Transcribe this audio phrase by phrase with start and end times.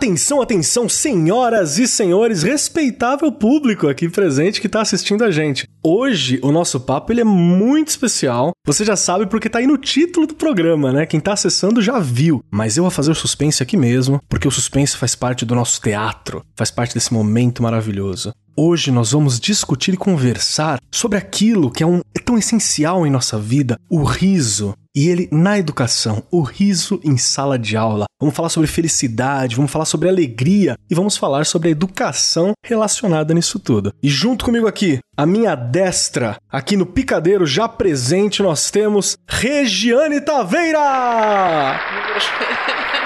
[0.00, 5.68] Atenção, atenção, senhoras e senhores, respeitável público aqui presente que está assistindo a gente.
[5.84, 8.52] Hoje o nosso papo ele é muito especial.
[8.66, 11.04] Você já sabe porque tá aí no título do programa, né?
[11.04, 12.42] Quem tá acessando já viu.
[12.50, 15.78] Mas eu vou fazer o suspense aqui mesmo, porque o suspense faz parte do nosso
[15.82, 18.32] teatro, faz parte desse momento maravilhoso.
[18.62, 23.10] Hoje nós vamos discutir e conversar sobre aquilo que é, um, é tão essencial em
[23.10, 24.74] nossa vida, o riso.
[24.94, 28.04] E ele na educação, o riso em sala de aula.
[28.20, 33.32] Vamos falar sobre felicidade, vamos falar sobre alegria e vamos falar sobre a educação relacionada
[33.32, 33.94] nisso tudo.
[34.02, 40.20] E junto comigo aqui, a minha destra, aqui no Picadeiro, já presente, nós temos Regiane
[40.20, 41.80] Taveira!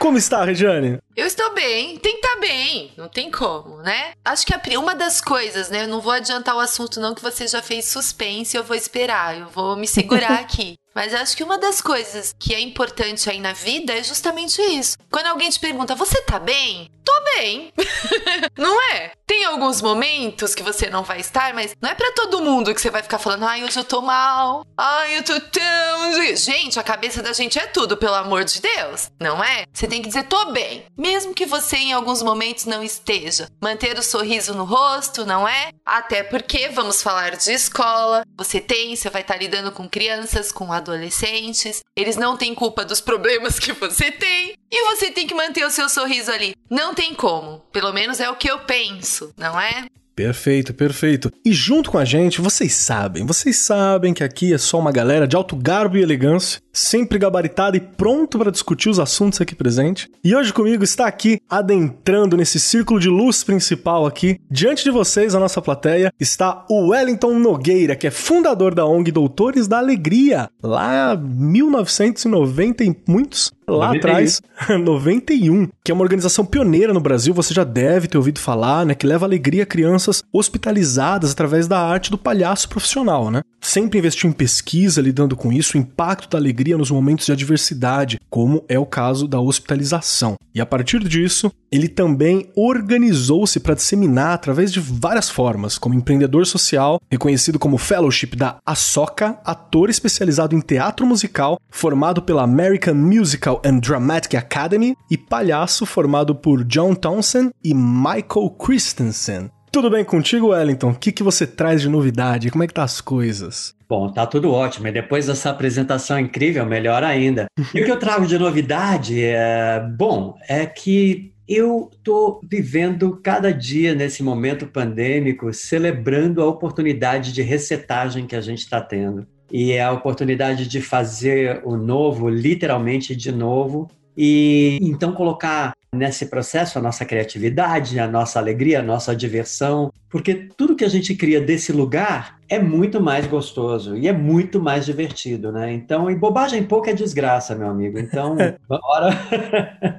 [0.00, 0.98] Como está, Regiane?
[1.14, 4.12] Eu estou bem, tem que estar tá bem, não tem como, né?
[4.24, 5.84] Acho que a, uma das coisas, né?
[5.84, 9.38] Eu não vou adiantar o assunto, não, que você já fez suspense, eu vou esperar,
[9.38, 10.78] eu vou me segurar aqui.
[10.94, 14.96] Mas acho que uma das coisas que é importante aí na vida é justamente isso.
[15.10, 16.90] Quando alguém te pergunta, você tá bem?
[17.10, 17.72] Tô bem.
[18.56, 19.10] não é?
[19.26, 22.80] Tem alguns momentos que você não vai estar, mas não é para todo mundo que
[22.80, 26.36] você vai ficar falando, ai, hoje eu tô mal, ai, eu tô tão.
[26.36, 29.64] Gente, a cabeça da gente é tudo, pelo amor de Deus, não é?
[29.72, 30.84] Você tem que dizer, tô bem.
[30.96, 33.48] Mesmo que você em alguns momentos não esteja.
[33.60, 35.70] Manter o sorriso no rosto, não é?
[35.84, 38.22] Até porque vamos falar de escola.
[38.36, 41.80] Você tem, você vai estar lidando com crianças, com adolescentes.
[41.96, 44.54] Eles não têm culpa dos problemas que você tem.
[44.72, 46.54] E você tem que manter o seu sorriso ali.
[46.70, 47.58] Não tem como.
[47.72, 49.86] Pelo menos é o que eu penso, não é?
[50.14, 51.32] Perfeito, perfeito.
[51.44, 55.26] E junto com a gente, vocês sabem, vocês sabem que aqui é só uma galera
[55.26, 60.10] de alto garbo e elegância, sempre gabaritada e pronto para discutir os assuntos aqui presente.
[60.22, 65.34] E hoje comigo está aqui, adentrando nesse círculo de luz principal aqui, diante de vocês,
[65.34, 70.48] a nossa plateia, está o Wellington Nogueira, que é fundador da ONG Doutores da Alegria,
[70.62, 73.98] lá 1990 e muitos lá 91.
[73.98, 78.84] atrás, 91, que é uma organização pioneira no Brasil, você já deve ter ouvido falar,
[78.84, 83.42] né, que leva alegria a crianças hospitalizadas através da arte do palhaço profissional, né?
[83.60, 88.20] Sempre investiu em pesquisa lidando com isso, o impacto da alegria nos momentos de adversidade,
[88.28, 90.34] como é o caso da hospitalização.
[90.54, 96.46] E a partir disso, ele também organizou-se para disseminar através de várias formas, como empreendedor
[96.46, 103.62] social, reconhecido como fellowship da ASOCA, ator especializado em teatro musical, formado pela American Musical
[103.64, 109.50] and Dramatic Academy e palhaço formado por John Townsend e Michael Christensen.
[109.72, 110.90] Tudo bem contigo, Wellington?
[110.90, 112.50] O que, que você traz de novidade?
[112.50, 113.72] Como é que tá as coisas?
[113.90, 114.86] Bom, tá tudo ótimo.
[114.86, 117.46] E depois dessa apresentação incrível, melhor ainda.
[117.74, 123.52] E o que eu trago de novidade é, bom, é que eu estou vivendo cada
[123.52, 129.72] dia nesse momento pandêmico, celebrando a oportunidade de resetagem que a gente está tendo e
[129.72, 136.78] é a oportunidade de fazer o novo, literalmente de novo, e então colocar nesse processo
[136.78, 141.40] a nossa criatividade, a nossa alegria, a nossa diversão, porque tudo que a gente cria
[141.40, 145.72] desse lugar é muito mais gostoso e é muito mais divertido, né?
[145.72, 147.96] Então, e bobagem pouco é desgraça, meu amigo.
[147.96, 148.36] Então,
[148.68, 149.16] bora.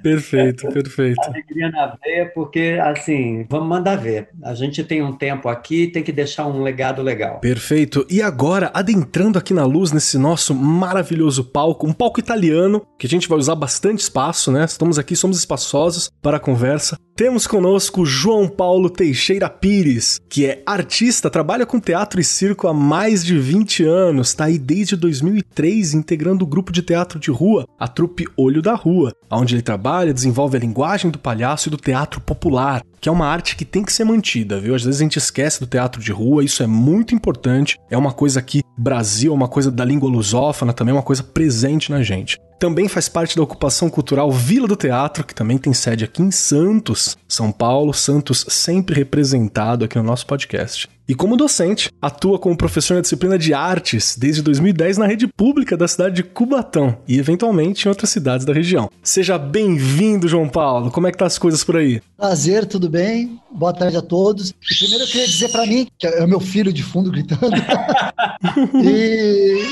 [0.03, 1.21] perfeito, perfeito.
[1.21, 4.27] Alegria na veia, porque assim, vamos mandar ver.
[4.43, 7.39] A gente tem um tempo aqui, tem que deixar um legado legal.
[7.39, 8.05] Perfeito.
[8.09, 13.09] E agora, adentrando aqui na luz nesse nosso maravilhoso palco, um palco italiano, que a
[13.09, 14.65] gente vai usar bastante espaço, né?
[14.65, 16.97] Estamos aqui, somos espaçosos para a conversa.
[17.15, 22.73] Temos conosco João Paulo Teixeira Pires, que é artista, trabalha com teatro e circo há
[22.73, 27.67] mais de 20 anos, está aí desde 2003 integrando o grupo de teatro de rua,
[27.79, 31.77] a trupe Olho da Rua, onde ele trabalha, desenvolve a linguagem do palhaço e do
[31.77, 34.73] teatro popular, que é uma arte que tem que ser mantida, viu?
[34.73, 38.11] Às vezes a gente esquece do teatro de rua, isso é muito importante, é uma
[38.11, 42.01] coisa que Brasil, é uma coisa da língua lusófona, também é uma coisa presente na
[42.01, 46.21] gente também faz parte da ocupação cultural Vila do Teatro, que também tem sede aqui
[46.21, 47.91] em Santos, São Paulo.
[47.91, 50.87] Santos sempre representado aqui no nosso podcast.
[51.11, 55.75] E como docente, atua como professor na disciplina de artes desde 2010 na rede pública
[55.75, 58.89] da cidade de Cubatão e eventualmente em outras cidades da região.
[59.03, 60.89] Seja bem-vindo, João Paulo.
[60.89, 62.01] Como é que tá as coisas por aí?
[62.15, 63.37] Prazer, tudo bem?
[63.51, 64.53] Boa tarde a todos.
[64.53, 67.51] Primeiro eu queria dizer para mim, que é o meu filho de fundo gritando.
[68.81, 69.65] e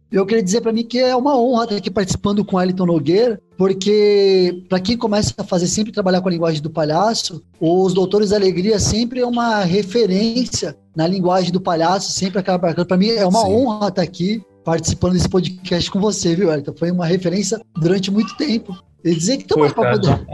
[0.10, 2.86] eu queria dizer para mim que é uma honra estar aqui participando com o Elton
[2.86, 7.92] Nogueira, porque para quem começa a fazer sempre trabalhar com a linguagem do palhaço, os
[7.92, 12.72] Doutores da Alegria sempre é uma referência na linguagem do palhaço, sempre acaba.
[12.84, 13.52] Para mim é uma Sim.
[13.52, 16.74] honra estar aqui participando desse podcast com você, viu, Elton?
[16.76, 18.76] Foi uma referência durante muito tempo.
[19.04, 20.26] E dizer que estamos para poder.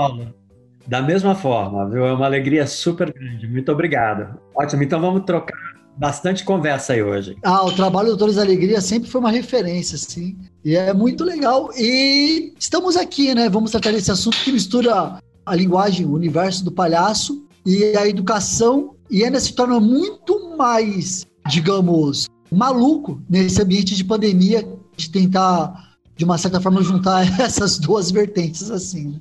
[0.86, 2.04] Da mesma forma, viu?
[2.04, 3.46] É uma alegria super grande.
[3.46, 4.38] Muito obrigado.
[4.54, 7.36] Ótimo, então vamos trocar bastante conversa aí hoje.
[7.44, 10.36] Ah, o trabalho do Doutores da Alegria sempre foi uma referência, sim.
[10.64, 11.70] E é muito legal.
[11.76, 13.48] E estamos aqui, né?
[13.48, 18.96] Vamos tratar desse assunto que mistura a linguagem, o universo do palhaço e a educação,
[19.08, 26.24] e ainda se torna muito mais, digamos, maluco nesse ambiente de pandemia, de tentar, de
[26.24, 29.10] uma certa forma, juntar essas duas vertentes assim.
[29.10, 29.20] Né?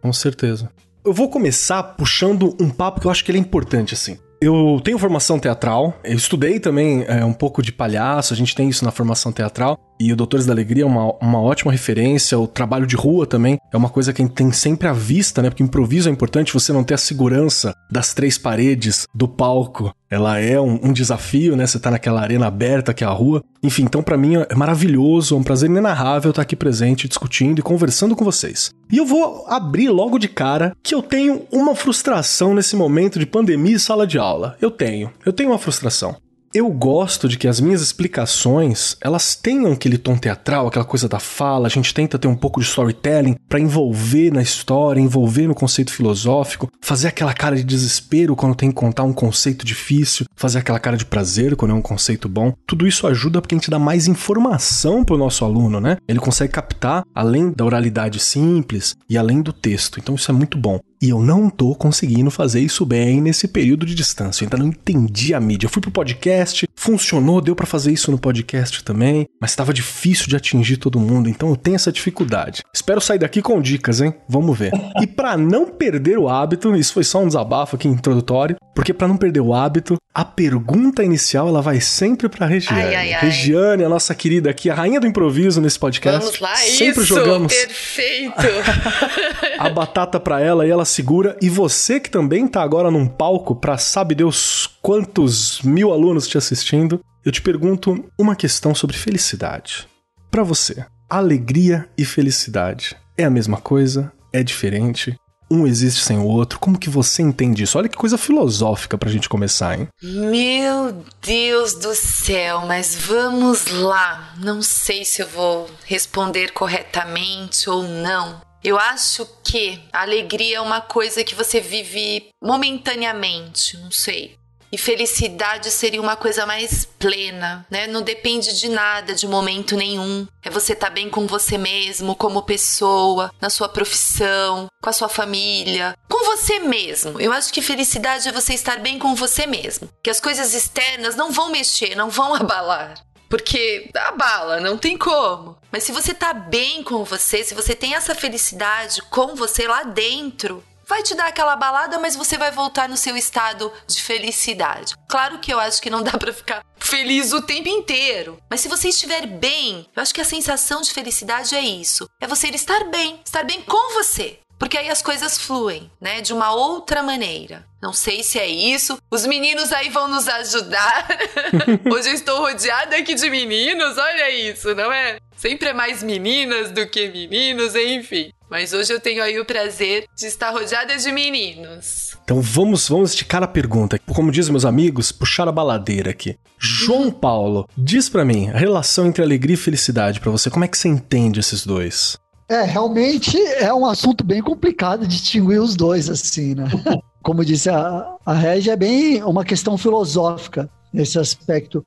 [0.00, 0.70] Com certeza.
[1.04, 4.16] Eu vou começar puxando um papo que eu acho que ele é importante, assim.
[4.40, 8.70] Eu tenho formação teatral, eu estudei também é, um pouco de palhaço, a gente tem
[8.70, 12.46] isso na formação teatral, e o Doutores da Alegria é uma, uma ótima referência, o
[12.46, 15.50] trabalho de rua também é uma coisa que a gente tem sempre à vista, né?
[15.50, 19.94] Porque improviso é importante você não ter a segurança das três paredes do palco.
[20.10, 21.66] Ela é um, um desafio, né?
[21.66, 23.42] Você tá naquela arena aberta que é a rua.
[23.62, 27.62] Enfim, então para mim é maravilhoso, é um prazer inenarrável estar aqui presente, discutindo e
[27.62, 28.70] conversando com vocês.
[28.90, 33.26] E eu vou abrir logo de cara que eu tenho uma frustração nesse momento de
[33.26, 34.56] pandemia e sala de aula.
[34.60, 35.12] Eu tenho.
[35.26, 36.16] Eu tenho uma frustração.
[36.52, 41.20] Eu gosto de que as minhas explicações, elas tenham aquele tom teatral, aquela coisa da
[41.20, 45.54] fala, a gente tenta ter um pouco de storytelling para envolver na história, envolver no
[45.54, 50.58] conceito filosófico, fazer aquela cara de desespero quando tem que contar um conceito difícil, fazer
[50.58, 52.52] aquela cara de prazer quando é um conceito bom.
[52.66, 55.98] Tudo isso ajuda porque a gente dá mais informação pro nosso aluno, né?
[56.08, 60.00] Ele consegue captar além da oralidade simples e além do texto.
[60.00, 60.80] Então isso é muito bom.
[61.02, 64.44] E eu não tô conseguindo fazer isso bem nesse período de distância.
[64.44, 65.64] Eu ainda não entendi a mídia.
[65.64, 70.26] Eu fui pro podcast, funcionou, deu para fazer isso no podcast também, mas estava difícil
[70.26, 72.62] de atingir todo mundo, então eu tenho essa dificuldade.
[72.74, 74.12] Espero sair daqui com dicas, hein?
[74.28, 74.72] Vamos ver.
[75.00, 79.08] E para não perder o hábito, isso foi só um desabafo aqui introdutório, porque para
[79.08, 82.82] não perder o hábito, a pergunta inicial ela vai sempre para Regiane.
[82.82, 83.20] Ai, ai, ai.
[83.22, 86.20] Regiane, a nossa querida aqui, a rainha do improviso nesse podcast.
[86.20, 88.34] Vamos lá, sempre isso, jogamos perfeito.
[89.58, 91.36] a batata para ela e ela segura.
[91.40, 96.36] E você que também tá agora num palco para sabe Deus quantos mil alunos te
[96.36, 99.88] assistindo, eu te pergunto uma questão sobre felicidade.
[100.30, 104.12] Para você, alegria e felicidade é a mesma coisa?
[104.32, 105.16] É diferente?
[105.52, 106.60] Um existe sem o outro?
[106.60, 107.76] Como que você entende isso?
[107.76, 109.88] Olha que coisa filosófica pra gente começar, hein?
[110.00, 114.32] Meu Deus do céu, mas vamos lá.
[114.38, 118.40] Não sei se eu vou responder corretamente ou não.
[118.62, 124.38] Eu acho que alegria é uma coisa que você vive momentaneamente, não sei.
[124.72, 127.88] E felicidade seria uma coisa mais plena, né?
[127.88, 130.28] Não depende de nada, de momento nenhum.
[130.44, 134.92] É você estar tá bem com você mesmo, como pessoa, na sua profissão, com a
[134.92, 137.20] sua família, com você mesmo.
[137.20, 139.88] Eu acho que felicidade é você estar bem com você mesmo.
[140.02, 142.94] Que as coisas externas não vão mexer, não vão abalar.
[143.28, 145.59] Porque abala, não tem como.
[145.72, 149.84] Mas se você tá bem com você, se você tem essa felicidade com você lá
[149.84, 154.94] dentro, vai te dar aquela balada, mas você vai voltar no seu estado de felicidade.
[155.08, 158.68] Claro que eu acho que não dá para ficar feliz o tempo inteiro, mas se
[158.68, 162.08] você estiver bem, eu acho que a sensação de felicidade é isso.
[162.20, 164.40] É você estar bem, estar bem com você.
[164.60, 166.20] Porque aí as coisas fluem, né?
[166.20, 167.64] De uma outra maneira.
[167.80, 168.98] Não sei se é isso.
[169.10, 171.08] Os meninos aí vão nos ajudar.
[171.90, 175.18] Hoje eu estou rodeada aqui de meninos, olha isso, não é?
[175.34, 178.30] Sempre é mais meninas do que meninos, enfim.
[178.50, 182.18] Mas hoje eu tenho aí o prazer de estar rodeada de meninos.
[182.22, 183.98] Então vamos, vamos esticar a pergunta.
[184.12, 186.36] Como dizem meus amigos, puxar a baladeira aqui.
[186.58, 190.50] João Paulo, diz para mim a relação entre alegria e felicidade para você.
[190.50, 192.18] Como é que você entende esses dois?
[192.50, 196.64] É, realmente é um assunto bem complicado distinguir os dois, assim, né?
[197.22, 201.86] Como disse a, a Regia, é bem uma questão filosófica nesse aspecto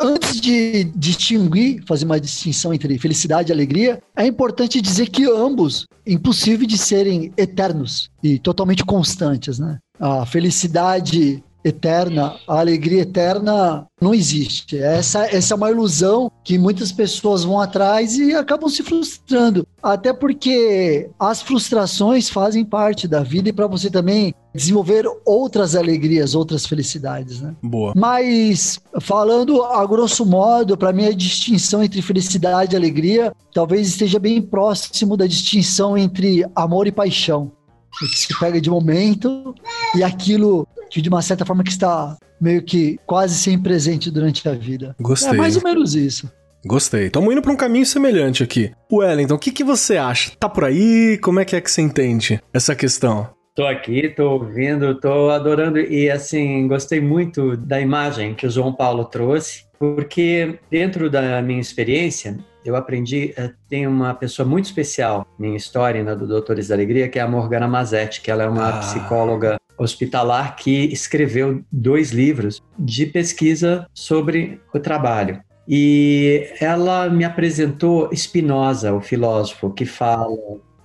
[0.00, 5.86] antes de distinguir, fazer uma distinção entre felicidade e alegria, é importante dizer que ambos
[6.06, 9.78] impossível de serem eternos e totalmente constantes, né?
[9.98, 14.78] A felicidade eterna, a alegria eterna não existe.
[14.78, 19.66] Essa, essa é uma ilusão que muitas pessoas vão atrás e acabam se frustrando.
[19.82, 26.34] Até porque as frustrações fazem parte da vida e para você também desenvolver outras alegrias,
[26.34, 27.54] outras felicidades, né?
[27.62, 27.92] Boa.
[27.94, 34.18] Mas falando a grosso modo, para mim a distinção entre felicidade e alegria talvez esteja
[34.18, 37.52] bem próximo da distinção entre amor e paixão.
[37.94, 39.54] O que se pega de momento
[39.94, 44.48] e aquilo que de uma certa forma que está meio que quase sempre presente durante
[44.48, 44.96] a vida.
[45.00, 45.30] Gostei.
[45.30, 46.30] É mais ou menos isso.
[46.64, 47.06] Gostei.
[47.06, 48.72] Estamos indo para um caminho semelhante aqui.
[48.92, 50.32] Wellington, o que, que você acha?
[50.38, 51.18] Tá por aí?
[51.22, 53.28] Como é que é que você entende essa questão?
[53.54, 58.72] Tô aqui, tô ouvindo, tô adorando e assim, gostei muito da imagem que o João
[58.72, 65.26] Paulo trouxe porque dentro da minha experiência, eu aprendi, eh, tem uma pessoa muito especial
[65.40, 68.48] em história né, do Doutores da Alegria, que é a Morgana Mazetti, que ela é
[68.48, 68.78] uma ah.
[68.80, 75.40] psicóloga hospitalar que escreveu dois livros de pesquisa sobre o trabalho.
[75.66, 80.36] E ela me apresentou Spinoza, o filósofo, que fala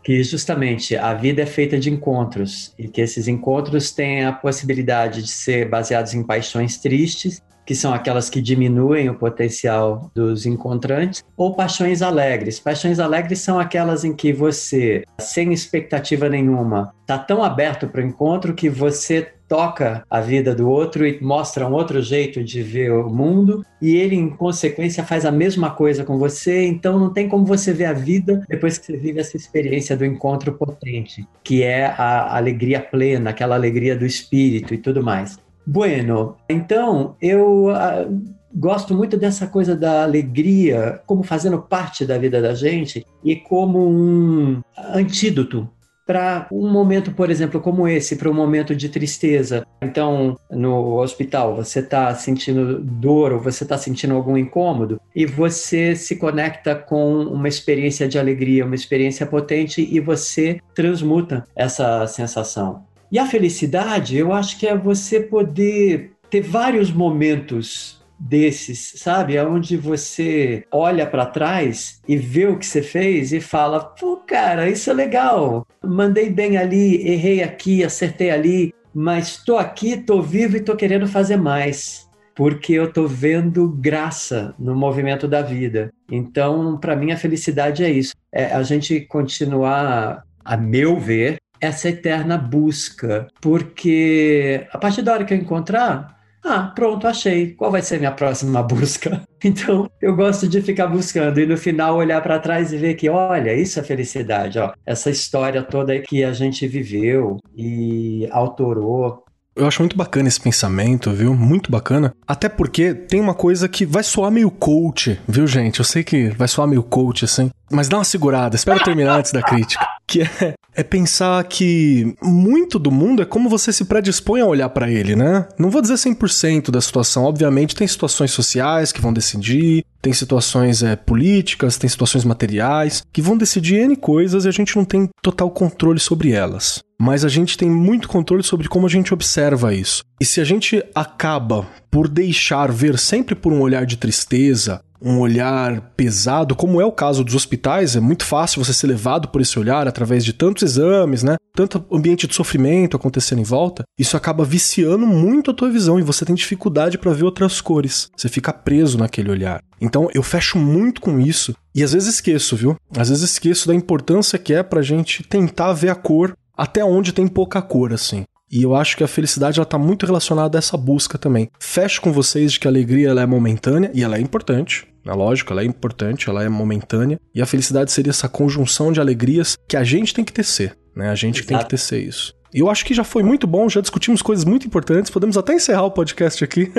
[0.02, 5.22] que justamente a vida é feita de encontros e que esses encontros têm a possibilidade
[5.22, 11.24] de ser baseados em paixões tristes que são aquelas que diminuem o potencial dos encontrantes,
[11.36, 12.60] ou paixões alegres.
[12.60, 18.06] Paixões alegres são aquelas em que você, sem expectativa nenhuma, está tão aberto para o
[18.06, 22.92] encontro que você toca a vida do outro e mostra um outro jeito de ver
[22.92, 27.30] o mundo e ele em consequência faz a mesma coisa com você, então não tem
[27.30, 31.62] como você ver a vida depois que você vive essa experiência do encontro potente, que
[31.62, 35.38] é a alegria plena, aquela alegria do espírito e tudo mais.
[35.66, 42.42] Bueno, então eu uh, gosto muito dessa coisa da alegria como fazendo parte da vida
[42.42, 44.62] da gente e como um
[44.94, 45.70] antídoto
[46.06, 49.66] para um momento, por exemplo, como esse, para um momento de tristeza.
[49.82, 55.96] Então, no hospital, você está sentindo dor ou você está sentindo algum incômodo e você
[55.96, 62.84] se conecta com uma experiência de alegria, uma experiência potente e você transmuta essa sensação.
[63.16, 69.40] E a felicidade, eu acho que é você poder ter vários momentos desses, sabe?
[69.40, 74.70] Onde você olha para trás e vê o que você fez e fala: pô, cara,
[74.70, 75.66] isso é legal.
[75.82, 81.08] Mandei bem ali, errei aqui, acertei ali, mas estou aqui, estou vivo e estou querendo
[81.08, 82.10] fazer mais.
[82.36, 85.90] Porque eu estou vendo graça no movimento da vida.
[86.12, 88.14] Então, para mim, a felicidade é isso.
[88.30, 95.26] É a gente continuar, a meu ver, essa eterna busca, porque a partir da hora
[95.26, 97.54] que eu encontrar, ah, pronto, achei.
[97.54, 99.24] Qual vai ser minha próxima busca?
[99.44, 103.10] Então, eu gosto de ficar buscando e no final olhar para trás e ver que,
[103.10, 104.72] olha, isso é felicidade, ó.
[104.86, 111.12] Essa história toda que a gente viveu e autorou, eu acho muito bacana esse pensamento,
[111.12, 111.34] viu?
[111.34, 112.14] Muito bacana.
[112.28, 115.80] Até porque tem uma coisa que vai soar meio coach, viu, gente?
[115.80, 117.50] Eu sei que vai soar meio coach, assim.
[117.72, 119.86] Mas dá uma segurada, espero terminar antes da crítica.
[120.08, 124.70] Que é, é pensar que muito do mundo é como você se predispõe a olhar
[124.70, 125.48] para ele, né?
[125.58, 130.84] Não vou dizer 100% da situação, obviamente tem situações sociais que vão decidir, tem situações
[130.84, 135.10] é, políticas, tem situações materiais que vão decidir N coisas e a gente não tem
[135.22, 136.84] total controle sobre elas.
[137.00, 140.04] Mas a gente tem muito controle sobre como a gente observa isso.
[140.22, 145.20] E se a gente acaba por deixar ver sempre por um olhar de tristeza, um
[145.20, 149.42] olhar pesado, como é o caso dos hospitais, é muito fácil você ser levado por
[149.42, 151.36] esse olhar através de tantos exames, né?
[151.54, 156.04] Tanto ambiente de sofrimento acontecendo em volta, isso acaba viciando muito a tua visão e
[156.04, 158.10] você tem dificuldade para ver outras cores.
[158.16, 159.62] Você fica preso naquele olhar.
[159.80, 162.76] Então eu fecho muito com isso e às vezes esqueço, viu?
[162.96, 167.12] Às vezes esqueço da importância que é pra gente tentar ver a cor até onde
[167.12, 168.24] tem pouca cor assim.
[168.52, 171.50] E eu acho que a felicidade ela tá muito relacionada a essa busca também.
[171.60, 174.88] Fecho com vocês de que a alegria ela é momentânea e ela é importante.
[175.06, 177.20] É lógico, ela é importante, ela é momentânea.
[177.34, 181.10] E a felicidade seria essa conjunção de alegrias que a gente tem que tecer, né?
[181.10, 181.48] A gente Exato.
[181.48, 182.34] tem que tecer isso.
[182.56, 185.84] Eu acho que já foi muito bom, já discutimos coisas muito importantes, podemos até encerrar
[185.84, 186.72] o podcast aqui.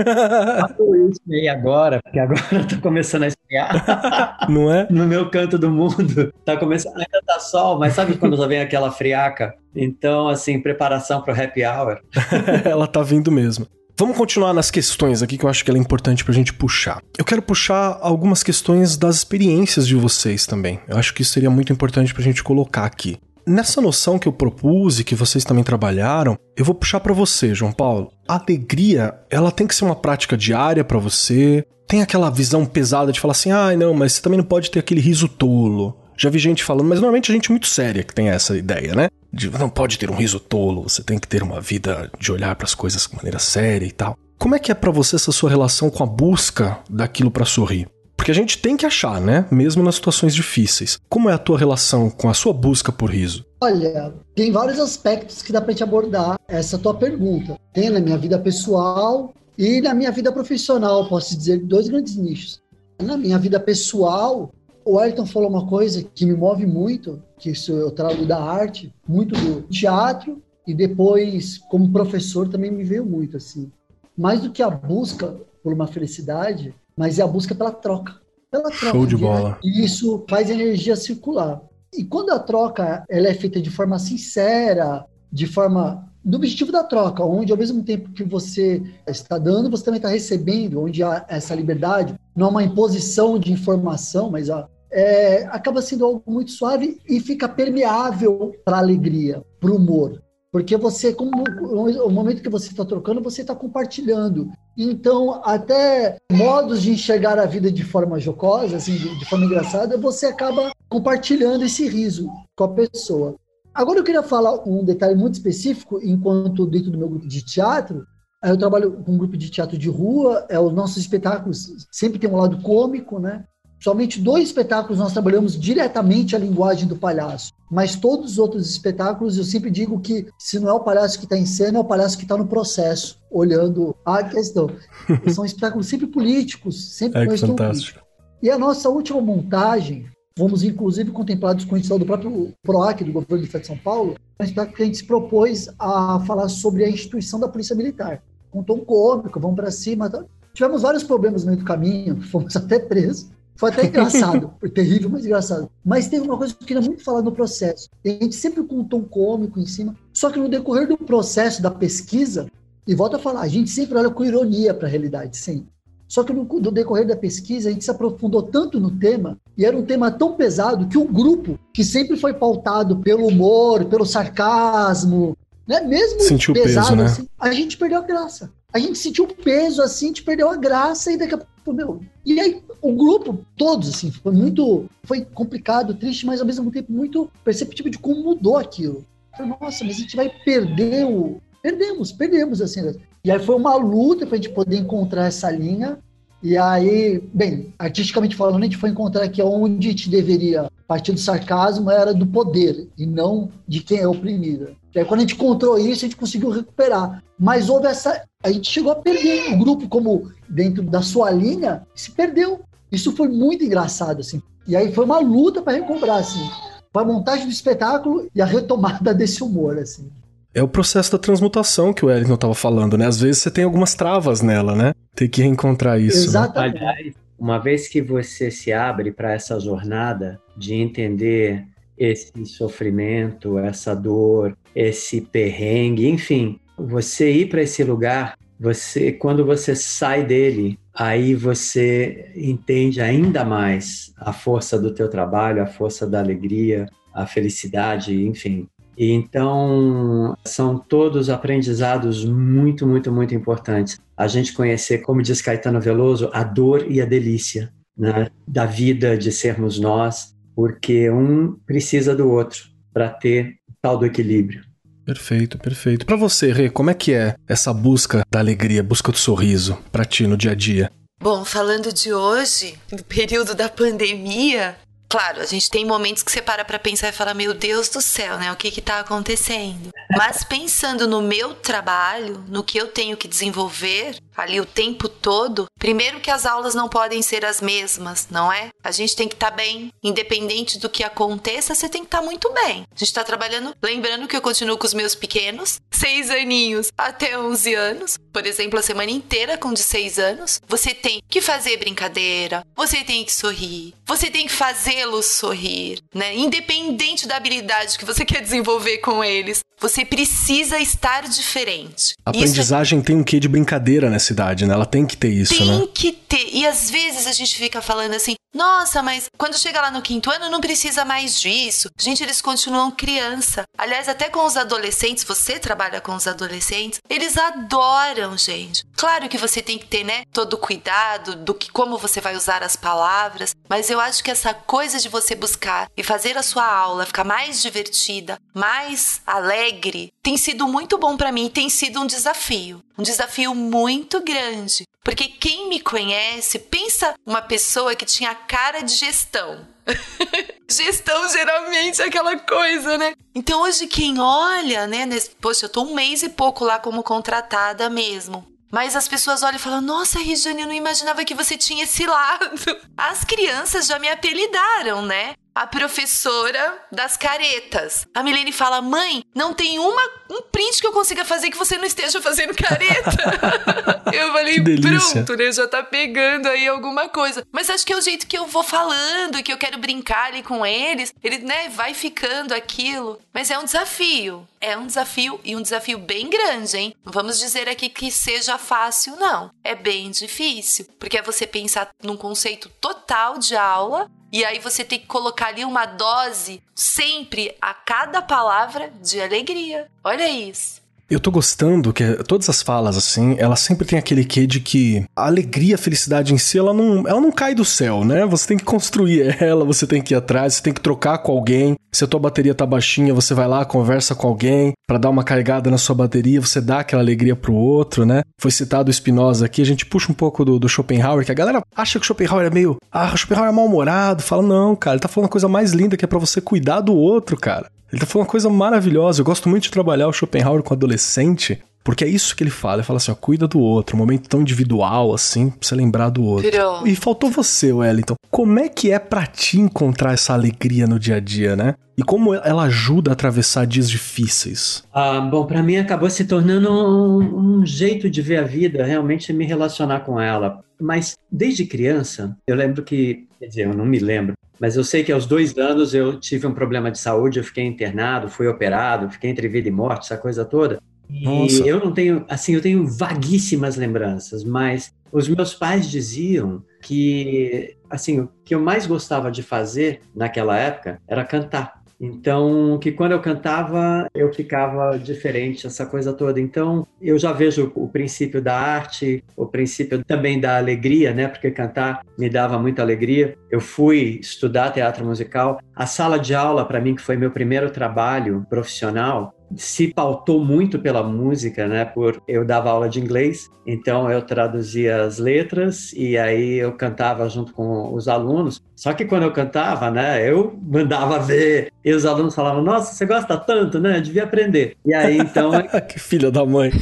[1.28, 4.38] E agora, porque agora eu tô começando a esfriar.
[4.48, 4.86] Não é?
[4.88, 6.32] No meu canto do mundo.
[6.46, 9.54] Tá começando, ainda tá sol, mas sabe quando já vem aquela friaca?
[9.74, 12.00] Então, assim, preparação pro happy hour.
[12.64, 13.66] Ela tá vindo mesmo.
[13.98, 17.00] Vamos continuar nas questões aqui que eu acho que ela é importante pra gente puxar.
[17.16, 20.78] Eu quero puxar algumas questões das experiências de vocês também.
[20.86, 23.16] Eu acho que isso seria muito importante pra gente colocar aqui.
[23.48, 27.54] Nessa noção que eu propus e que vocês também trabalharam, eu vou puxar para você,
[27.54, 28.10] João Paulo.
[28.26, 31.64] A alegria, ela tem que ser uma prática diária para você.
[31.86, 34.80] Tem aquela visão pesada de falar assim: "Ah, não, mas você também não pode ter
[34.80, 35.96] aquele riso tolo".
[36.16, 39.08] Já vi gente falando, mas normalmente a gente muito séria que tem essa ideia, né?
[39.32, 42.56] De não pode ter um riso tolo, você tem que ter uma vida de olhar
[42.56, 44.18] para as coisas de maneira séria e tal.
[44.38, 47.86] Como é que é para você essa sua relação com a busca daquilo para sorrir?
[48.16, 49.46] Porque a gente tem que achar, né?
[49.50, 50.98] Mesmo nas situações difíceis.
[51.08, 53.44] Como é a tua relação com a sua busca por riso?
[53.60, 57.58] Olha, tem vários aspectos que dá pra gente abordar essa tua pergunta.
[57.72, 62.60] Tem na minha vida pessoal e na minha vida profissional, posso dizer, dois grandes nichos.
[63.00, 64.50] Na minha vida pessoal,
[64.84, 68.94] o Ayrton falou uma coisa que me move muito, que isso eu trago da arte,
[69.06, 73.70] muito do teatro e depois como professor também me veio muito assim.
[74.16, 78.14] Mais do que a busca por uma felicidade, mas é a busca pela troca.
[78.50, 78.90] Pela troca.
[78.90, 79.58] Show de bola.
[79.62, 81.60] E isso faz energia circular.
[81.96, 86.82] E quando a troca ela é feita de forma sincera, de forma do objetivo da
[86.82, 91.24] troca, onde ao mesmo tempo que você está dando, você também está recebendo, onde há
[91.28, 94.48] essa liberdade, não é uma imposição de informação, mas
[94.90, 100.20] é, acaba sendo algo muito suave e fica permeável para a alegria, para o humor.
[100.52, 104.50] Porque você, como o momento que você está trocando, você está compartilhando.
[104.76, 109.98] Então, até modos de enxergar a vida de forma jocosa, assim, de, de forma engraçada,
[109.98, 113.36] você acaba compartilhando esse riso com a pessoa.
[113.74, 118.06] Agora eu queria falar um detalhe muito específico, enquanto dentro do meu grupo de teatro,
[118.42, 122.30] eu trabalho com um grupo de teatro de rua, é, os nossos espetáculos sempre tem
[122.30, 123.44] um lado cômico, né?
[123.80, 129.36] Somente dois espetáculos nós trabalhamos diretamente a linguagem do palhaço, mas todos os outros espetáculos
[129.36, 131.84] eu sempre digo que se não é o palhaço que está em cena, é o
[131.84, 134.70] palhaço que está no processo, olhando a questão.
[135.32, 138.00] São espetáculos sempre políticos, sempre é, fantástico.
[138.42, 140.06] E a nossa última montagem,
[140.38, 143.78] fomos inclusive contemplados com a edição do próprio PROAC, do governo do Estado de São
[143.78, 147.74] Paulo, um espetáculo que a gente se propôs a falar sobre a instituição da Polícia
[147.74, 148.22] Militar.
[148.50, 150.10] Com um tom cômico, vamos para cima.
[150.52, 155.10] Tivemos vários problemas no meio do caminho, fomos até presos, foi até engraçado, foi terrível,
[155.10, 155.70] mas engraçado.
[155.84, 157.88] Mas teve uma coisa que eu queria muito falar no processo.
[158.04, 161.62] A gente sempre com um tom cômico em cima, só que no decorrer do processo
[161.62, 162.46] da pesquisa,
[162.86, 165.68] e volto a falar, a gente sempre olha com ironia para a realidade, sempre.
[166.06, 169.64] Só que no, no, decorrer da pesquisa, a gente se aprofundou tanto no tema, e
[169.64, 174.06] era um tema tão pesado que o grupo, que sempre foi pautado pelo humor, pelo
[174.06, 175.36] sarcasmo,
[175.66, 175.80] né?
[175.80, 177.04] mesmo Sentiu pesado, peso, né?
[177.04, 178.52] assim, a gente perdeu a graça.
[178.76, 182.00] A gente sentiu o peso, assim, gente perdeu a graça, e daqui a pouco, meu.
[182.26, 184.84] E aí, o grupo, todos, assim, foi muito.
[185.02, 189.02] Foi complicado, triste, mas ao mesmo tempo muito perceptível de como mudou aquilo.
[189.34, 191.40] Falei, nossa, mas a gente vai perder o.
[191.62, 192.94] Perdemos, perdemos, assim.
[193.24, 195.98] E aí foi uma luta para a gente poder encontrar essa linha.
[196.46, 201.18] E aí, bem, artisticamente falando, a gente foi encontrar que onde gente deveria partir do
[201.18, 204.76] sarcasmo era do poder e não de quem é oprimido.
[204.94, 207.20] E aí, quando a gente encontrou isso, a gente conseguiu recuperar.
[207.36, 208.22] Mas houve essa.
[208.44, 209.54] A gente chegou a perder.
[209.54, 212.60] O grupo, como dentro da sua linha, se perdeu.
[212.92, 214.40] Isso foi muito engraçado, assim.
[214.68, 216.48] E aí foi uma luta para recomprar, assim.
[216.92, 220.08] Foi a montagem do espetáculo e a retomada desse humor, assim.
[220.56, 223.06] É o processo da transmutação que o Wellington estava falando, né?
[223.06, 224.94] Às vezes você tem algumas travas nela, né?
[225.14, 226.20] Tem que reencontrar isso.
[226.20, 226.24] Né?
[226.24, 226.80] Exatamente.
[226.80, 226.80] Né?
[226.80, 231.62] Aliás, uma vez que você se abre para essa jornada de entender
[231.98, 239.76] esse sofrimento, essa dor, esse perrengue, enfim, você ir para esse lugar, você quando você
[239.76, 246.18] sai dele, aí você entende ainda mais a força do teu trabalho, a força da
[246.18, 248.66] alegria, a felicidade, enfim.
[248.96, 253.98] Então são todos aprendizados muito, muito, muito importantes.
[254.16, 259.16] A gente conhecer, como diz Caetano Veloso, a dor e a delícia né, da vida
[259.16, 264.64] de sermos nós, porque um precisa do outro para ter tal do equilíbrio.
[265.04, 266.04] Perfeito, perfeito.
[266.04, 270.04] Para você, Rê, como é que é essa busca da alegria, busca do sorriso para
[270.04, 270.90] ti no dia a dia?
[271.22, 274.76] Bom, falando de hoje, do período da pandemia,
[275.08, 278.00] Claro, a gente tem momentos que você para pra pensar e fala, meu Deus do
[278.00, 278.50] céu, né?
[278.50, 279.90] O que que tá acontecendo?
[280.16, 285.66] Mas pensando no meu trabalho, no que eu tenho que desenvolver ali o tempo todo,
[285.78, 288.70] primeiro que as aulas não podem ser as mesmas, não é?
[288.82, 292.20] A gente tem que estar tá bem, independente do que aconteça, você tem que estar
[292.20, 292.84] tá muito bem.
[292.90, 297.38] A gente tá trabalhando, lembrando que eu continuo com os meus pequenos, seis aninhos até
[297.38, 301.76] 11 anos, por exemplo, a semana inteira com de seis anos, você tem que fazer
[301.78, 306.34] brincadeira, você tem que sorrir, você tem que fazê-los sorrir, né?
[306.36, 312.14] Independente da habilidade que você quer desenvolver com eles, você precisa estar diferente.
[312.24, 313.02] A aprendizagem é...
[313.02, 314.74] tem um quê de brincadeira nessa idade, né?
[314.74, 315.78] Ela tem que ter isso, tem né?
[315.78, 316.48] Tem que ter.
[316.52, 320.30] E às vezes a gente fica falando assim, nossa, mas quando chega lá no quinto
[320.30, 321.90] ano não precisa mais disso.
[321.98, 323.64] Gente, eles continuam criança.
[323.76, 328.84] Aliás, até com os adolescentes, você trabalha com os adolescentes, eles adoram, gente.
[328.96, 332.34] Claro que você tem que ter, né, todo o cuidado do que como você vai
[332.34, 336.42] usar as palavras, mas eu acho que essa coisa de você buscar e fazer a
[336.42, 342.00] sua aula ficar mais divertida, mais alegre, tem sido muito bom para mim, tem sido
[342.00, 348.34] um desafio, um desafio muito grande, porque quem me conhece, pensa uma pessoa que tinha
[348.34, 349.64] cara de gestão.
[350.68, 353.14] gestão geralmente é aquela coisa, né?
[353.32, 357.04] Então hoje quem olha, né, nesse, poxa, eu tô um mês e pouco lá como
[357.04, 358.44] contratada mesmo.
[358.72, 362.04] Mas as pessoas olham e falam: Nossa, Regiane, eu não imaginava que você tinha esse
[362.04, 362.50] lado.
[362.98, 365.36] As crianças já me apelidaram, né?
[365.56, 368.06] A professora das caretas.
[368.14, 371.78] A Milene fala: "Mãe, não tem uma um print que eu consiga fazer que você
[371.78, 373.10] não esteja fazendo careta".
[374.12, 375.50] eu falei: "Pronto, né?
[375.50, 377.42] Já tá pegando aí alguma coisa".
[377.50, 380.42] Mas acho que é o jeito que eu vou falando, que eu quero brincar ali
[380.42, 381.14] com eles.
[381.24, 383.18] Ele, né, vai ficando aquilo.
[383.32, 384.46] Mas é um desafio.
[384.60, 386.94] É um desafio e um desafio bem grande, hein?
[387.04, 389.50] Não vamos dizer aqui que seja fácil, não.
[389.64, 394.84] É bem difícil, porque é você pensar num conceito total de aula e aí você
[394.84, 399.86] tem que colocar ali uma dose sempre a cada palavra de alegria.
[400.02, 400.84] Olha isso.
[401.08, 405.06] Eu tô gostando que todas as falas, assim, ela sempre tem aquele quê de que
[405.14, 408.26] a alegria, a felicidade em si, ela não, ela não cai do céu, né?
[408.26, 411.30] Você tem que construir ela, você tem que ir atrás, você tem que trocar com
[411.30, 411.76] alguém.
[411.96, 415.24] Se a tua bateria tá baixinha, você vai lá, conversa com alguém para dar uma
[415.24, 418.22] carregada na sua bateria, você dá aquela alegria pro outro, né?
[418.38, 421.34] Foi citado o Spinoza aqui, a gente puxa um pouco do, do Schopenhauer, que a
[421.34, 422.76] galera acha que Schopenhauer é meio.
[422.92, 424.22] Ah, Schopenhauer é mal-humorado.
[424.22, 426.82] Fala, não, cara, ele tá falando a coisa mais linda que é para você cuidar
[426.82, 427.70] do outro, cara.
[427.90, 429.22] Ele tá falando uma coisa maravilhosa.
[429.22, 432.78] Eu gosto muito de trabalhar o Schopenhauer com adolescente, porque é isso que ele fala.
[432.78, 436.10] Ele fala assim, ó, cuida do outro, um momento tão individual assim, pra você lembrar
[436.10, 436.50] do outro.
[436.50, 436.84] Virou.
[436.84, 438.16] E faltou você, Wellington.
[438.28, 441.76] Como é que é pra ti encontrar essa alegria no dia a dia, né?
[441.96, 444.82] E como ela ajuda a atravessar dias difíceis?
[444.92, 449.32] Ah, bom, para mim acabou se tornando um, um, jeito de ver a vida, realmente
[449.32, 450.58] me relacionar com ela.
[450.80, 455.04] Mas desde criança, eu lembro que, quer dizer, eu não me lembro, mas eu sei
[455.04, 459.08] que aos dois anos eu tive um problema de saúde, eu fiquei internado, fui operado,
[459.08, 460.78] fiquei entre vida e morte, essa coisa toda.
[461.08, 461.66] E Nossa.
[461.66, 468.20] eu não tenho, assim, eu tenho vaguíssimas lembranças, mas os meus pais diziam que, assim,
[468.20, 471.86] o que eu mais gostava de fazer naquela época era cantar.
[471.98, 476.40] Então, que quando eu cantava, eu ficava diferente, essa coisa toda.
[476.40, 481.26] Então, eu já vejo o princípio da arte, o princípio também da alegria, né?
[481.26, 483.34] Porque cantar me dava muita alegria.
[483.50, 485.58] Eu fui estudar teatro musical.
[485.74, 490.78] A sala de aula, para mim, que foi meu primeiro trabalho profissional, se pautou muito
[490.78, 491.84] pela música, né?
[491.84, 497.28] Por eu dava aula de inglês, então eu traduzia as letras e aí eu cantava
[497.28, 498.62] junto com os alunos.
[498.74, 503.06] Só que quando eu cantava, né, eu mandava ver e os alunos falavam: "Nossa, você
[503.06, 504.00] gosta tanto, né?
[504.00, 504.76] Devia aprender".
[504.84, 505.52] E aí então
[505.88, 506.70] que filha da mãe.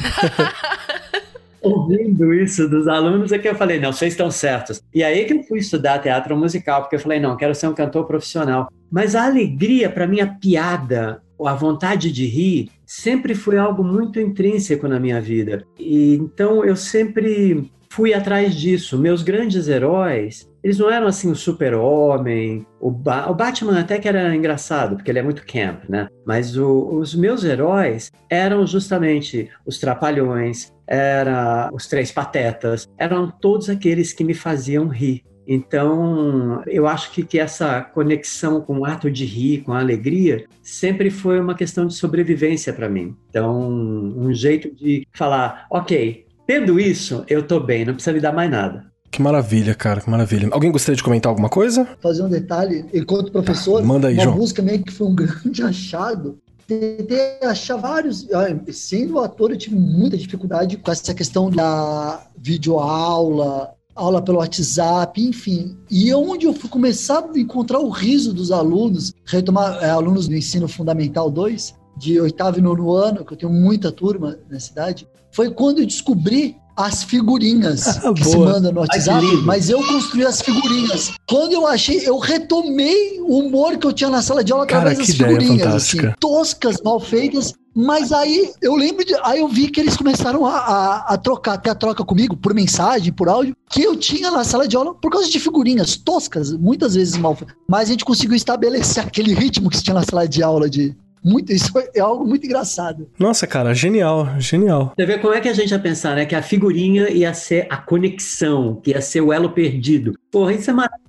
[1.65, 4.83] ouvindo isso dos alunos é que eu falei, não, vocês estão certos.
[4.95, 7.75] E aí que eu fui estudar teatro musical, porque eu falei, não, quero ser um
[7.75, 8.69] cantor profissional.
[8.91, 14.21] Mas a alegria, para mim, a piada, a vontade de rir sempre foi algo muito
[14.21, 15.65] intrínseco na minha vida.
[15.79, 18.99] E então eu sempre fui atrás disso.
[18.99, 24.09] Meus grandes heróis, eles não eram assim o super-homem, o, ba o, Batman até que
[24.09, 26.09] era engraçado, porque ele é muito camp, né?
[26.27, 33.71] Mas o, os meus heróis eram justamente os trapalhões, eram os três patetas, eram todos
[33.71, 35.23] aqueles que me faziam rir.
[35.47, 40.45] Então, eu acho que, que essa conexão com o ato de rir, com a alegria,
[40.63, 43.15] sempre foi uma questão de sobrevivência para mim.
[43.29, 48.33] Então, um jeito de falar, ok, tendo isso, eu tô bem, não precisa me dar
[48.33, 48.87] mais nada.
[49.11, 50.49] Que maravilha, cara, que maravilha.
[50.51, 51.87] Alguém gostaria de comentar alguma coisa?
[52.01, 54.37] Fazer um detalhe, enquanto professor, tá, manda aí, uma João.
[54.37, 56.39] música meio que foi um grande achado.
[56.67, 58.27] Tentei achar vários.
[58.73, 65.77] Sendo ator, eu tive muita dificuldade com essa questão da videoaula, aula pelo WhatsApp, enfim.
[65.91, 70.35] E onde eu fui começar a encontrar o riso dos alunos, retomar é, alunos do
[70.35, 75.07] ensino fundamental 2, de oitavo e nono ano, que eu tenho muita turma na cidade,
[75.31, 78.31] foi quando eu descobri as figurinhas ah, que boa.
[78.31, 81.13] se mandam no WhatsApp, Ai, mas eu construí as figurinhas.
[81.29, 84.99] Quando eu achei, eu retomei o humor que eu tinha na sala de aula através
[84.99, 89.15] Cara, das figurinhas, assim, toscas, mal feitas, mas aí eu lembro de.
[89.25, 92.55] Aí eu vi que eles começaram a, a, a, trocar, ter a troca comigo por
[92.55, 96.53] mensagem, por áudio, que eu tinha na sala de aula por causa de figurinhas toscas,
[96.53, 97.37] muitas vezes mal.
[97.69, 100.95] Mas a gente conseguiu estabelecer aquele ritmo que se tinha na sala de aula de.
[101.27, 103.09] Muito, isso é algo muito engraçado.
[103.19, 104.93] Nossa, cara, genial, genial.
[104.95, 106.27] Você vê como é que a gente ia pensar, né?
[106.27, 110.19] Que a figurinha ia ser a conexão, que ia ser o elo perdido.
[110.31, 111.04] Porra, isso é maravilhoso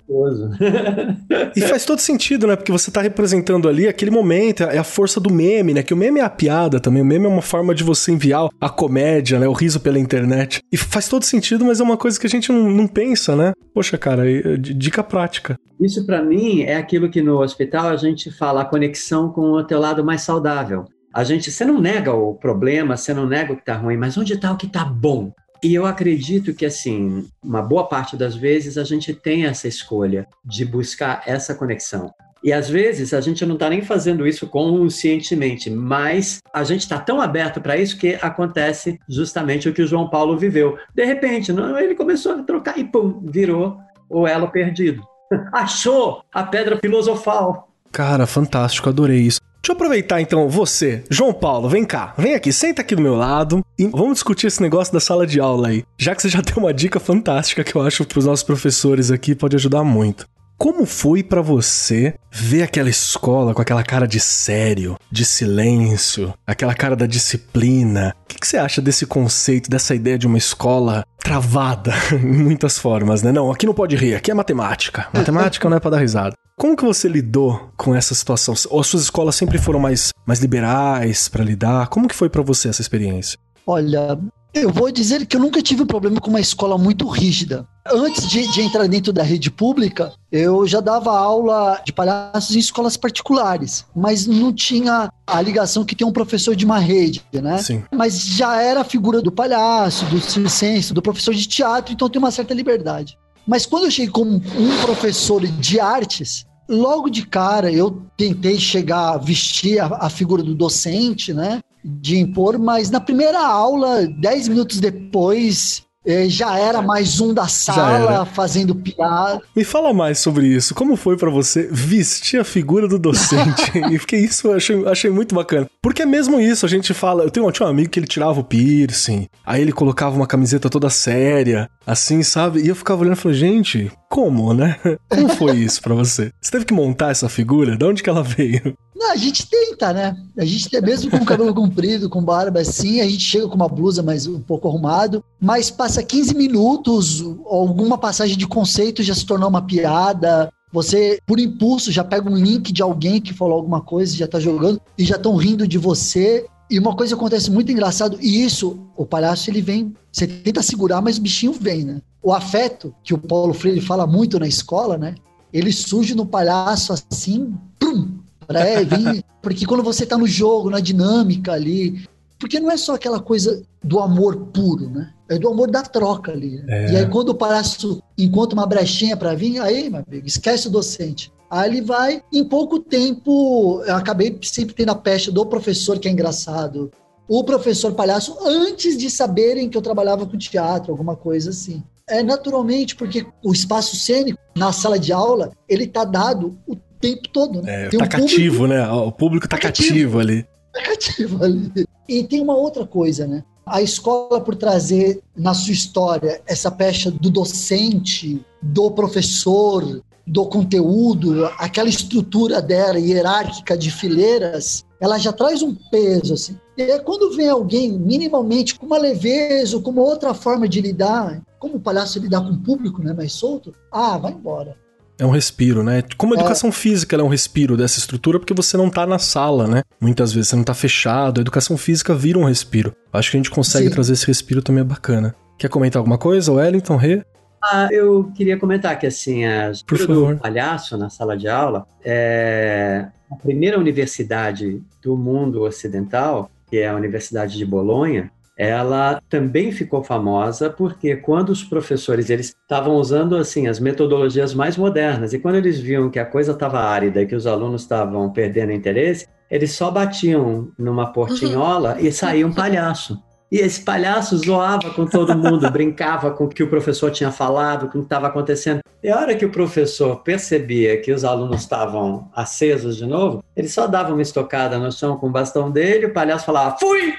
[1.56, 2.56] e faz todo sentido, né?
[2.56, 5.82] Porque você tá representando ali aquele momento, é a força do meme, né?
[5.82, 7.02] Que o meme é a piada também.
[7.02, 9.48] O meme é uma forma de você enviar a comédia, né?
[9.48, 10.60] O riso pela internet.
[10.72, 13.52] E faz todo sentido, mas é uma coisa que a gente não, não pensa, né?
[13.74, 14.24] Poxa, cara,
[14.58, 15.58] dica prática.
[15.80, 19.64] Isso para mim é aquilo que no hospital a gente fala a conexão com o
[19.64, 20.84] teu lado mais saudável.
[21.12, 24.18] A gente, você não nega o problema, você não nega o que tá ruim, mas
[24.18, 25.32] onde tá o que tá bom?
[25.66, 30.28] E eu acredito que, assim, uma boa parte das vezes a gente tem essa escolha
[30.44, 32.14] de buscar essa conexão.
[32.40, 37.00] E às vezes a gente não está nem fazendo isso conscientemente, mas a gente está
[37.00, 40.78] tão aberto para isso que acontece justamente o que o João Paulo viveu.
[40.94, 43.76] De repente, não, ele começou a trocar e pum, virou
[44.08, 45.02] o elo perdido.
[45.52, 47.72] Achou a pedra filosofal.
[47.90, 49.40] Cara, fantástico, adorei isso.
[49.66, 53.16] Deixa eu aproveitar então você, João Paulo, vem cá, vem aqui, senta aqui do meu
[53.16, 55.82] lado e vamos discutir esse negócio da sala de aula aí.
[55.98, 59.10] Já que você já deu uma dica fantástica que eu acho para os nossos professores
[59.10, 60.24] aqui pode ajudar muito.
[60.58, 66.74] Como foi para você ver aquela escola com aquela cara de sério, de silêncio, aquela
[66.74, 68.14] cara da disciplina?
[68.24, 72.78] O que, que, você acha desse conceito, dessa ideia de uma escola travada em muitas
[72.78, 73.32] formas, né?
[73.32, 75.08] Não, aqui não pode rir, aqui é matemática.
[75.12, 76.34] Matemática não é para dar risada.
[76.56, 78.54] Como que você lidou com essa situação?
[78.70, 81.88] Ou as suas escolas sempre foram mais, mais liberais para lidar?
[81.88, 83.38] Como que foi para você essa experiência?
[83.66, 84.18] Olha,
[84.56, 87.66] eu vou dizer que eu nunca tive problema com uma escola muito rígida.
[87.86, 92.58] Antes de, de, entrar dentro da rede pública, eu já dava aula de palhaços em
[92.58, 97.58] escolas particulares, mas não tinha a ligação que tem um professor de uma rede, né?
[97.58, 97.84] Sim.
[97.94, 102.18] Mas já era a figura do palhaço, do circense, do professor de teatro, então tem
[102.18, 103.16] uma certa liberdade.
[103.46, 109.14] Mas quando eu cheguei como um professor de artes, logo de cara eu tentei chegar
[109.14, 111.60] a vestir a, a figura do docente, né?
[111.86, 117.48] De impor, mas na primeira aula, dez minutos depois, eh, já era mais um da
[117.48, 119.42] sala fazendo piada.
[119.54, 120.72] Me fala mais sobre isso.
[120.72, 123.72] Como foi para você vestir a figura do docente?
[123.90, 125.68] e fiquei isso, eu achei, achei muito bacana.
[125.82, 127.24] Porque é mesmo isso, a gente fala.
[127.24, 130.28] Eu tenho, eu tinha um amigo que ele tirava o piercing, aí ele colocava uma
[130.28, 132.60] camiseta toda séria, assim, sabe?
[132.60, 134.78] E eu ficava olhando e falei, gente, como, né?
[135.08, 136.32] Como foi isso para você?
[136.40, 137.76] Você teve que montar essa figura?
[137.76, 138.76] De onde que ela veio?
[138.94, 140.16] Não, a gente tenta, né?
[140.38, 143.68] A gente, mesmo com o cabelo comprido, com barba assim, a gente chega com uma
[143.68, 149.26] blusa mais um pouco arrumado, mas passa 15 minutos, alguma passagem de conceito já se
[149.26, 150.50] tornou uma piada.
[150.72, 154.40] Você, por impulso, já pega um link de alguém que falou alguma coisa, já tá
[154.40, 156.46] jogando, e já estão rindo de você.
[156.68, 161.00] E uma coisa acontece muito engraçado, e isso, o palhaço ele vem, você tenta segurar,
[161.00, 162.00] mas o bichinho vem, né?
[162.26, 165.14] O afeto, que o Paulo Freire fala muito na escola, né?
[165.52, 170.80] Ele surge no palhaço assim, pum, é, vem, porque quando você tá no jogo, na
[170.80, 172.04] dinâmica ali,
[172.36, 175.12] porque não é só aquela coisa do amor puro, né?
[175.28, 176.56] É do amor da troca ali.
[176.62, 176.64] Né?
[176.66, 176.92] É.
[176.94, 180.70] E aí quando o palhaço encontra uma brechinha para vir, aí, meu amigo, esquece o
[180.70, 181.32] docente.
[181.48, 186.08] Aí ele vai, em pouco tempo, eu acabei sempre tendo a peste do professor que
[186.08, 186.90] é engraçado,
[187.28, 191.84] o professor palhaço, antes de saberem que eu trabalhava com teatro, alguma coisa assim.
[192.08, 197.28] É naturalmente porque o espaço cênico na sala de aula, ele tá dado o tempo
[197.30, 197.86] todo, né?
[197.86, 198.90] É, tem tá um cativo, público, né?
[198.90, 200.46] O público tá, tá cativo, cativo ali.
[200.72, 201.72] Tá cativo ali.
[202.08, 203.42] E tem uma outra coisa, né?
[203.66, 211.44] A escola, por trazer na sua história essa pecha do docente, do professor, do conteúdo,
[211.58, 216.56] aquela estrutura dela hierárquica de fileiras, ela já traz um peso, assim.
[216.76, 221.42] E aí, quando vem alguém minimamente com uma leveza, com uma outra forma de lidar,
[221.66, 224.76] como o palhaço lidar com o público, né, mais solto, ah, vai embora.
[225.18, 226.04] É um respiro, né?
[226.16, 226.40] Como a é.
[226.40, 226.72] educação é.
[226.72, 229.82] física é um respiro dessa estrutura, porque você não tá na sala, né?
[230.00, 231.38] Muitas vezes você não tá fechado.
[231.38, 232.94] A educaação física vira um respiro.
[233.12, 233.94] Acho que a gente consegue Sim.
[233.94, 235.34] trazer esse respiro também é bacana.
[235.58, 237.24] Quer comentar alguma coisa, Wellington, Rê?
[237.64, 240.34] Ah, eu queria comentar que, assim, a Por favor.
[240.34, 246.88] do palhaço na sala de aula é a primeira universidade do mundo ocidental, que é
[246.88, 253.36] a Universidade de Bolonha, ela também ficou famosa porque quando os professores eles estavam usando
[253.36, 257.26] assim as metodologias mais modernas e quando eles viam que a coisa estava árida e
[257.26, 263.22] que os alunos estavam perdendo interesse, eles só batiam numa portinhola e saía um palhaço.
[263.52, 267.88] E esse palhaço zoava com todo mundo, brincava com o que o professor tinha falado,
[267.88, 268.80] com o que estava acontecendo.
[269.00, 273.68] E a hora que o professor percebia que os alunos estavam acesos de novo, ele
[273.68, 277.14] só dava uma estocada no chão com o bastão dele, o palhaço falava, fui!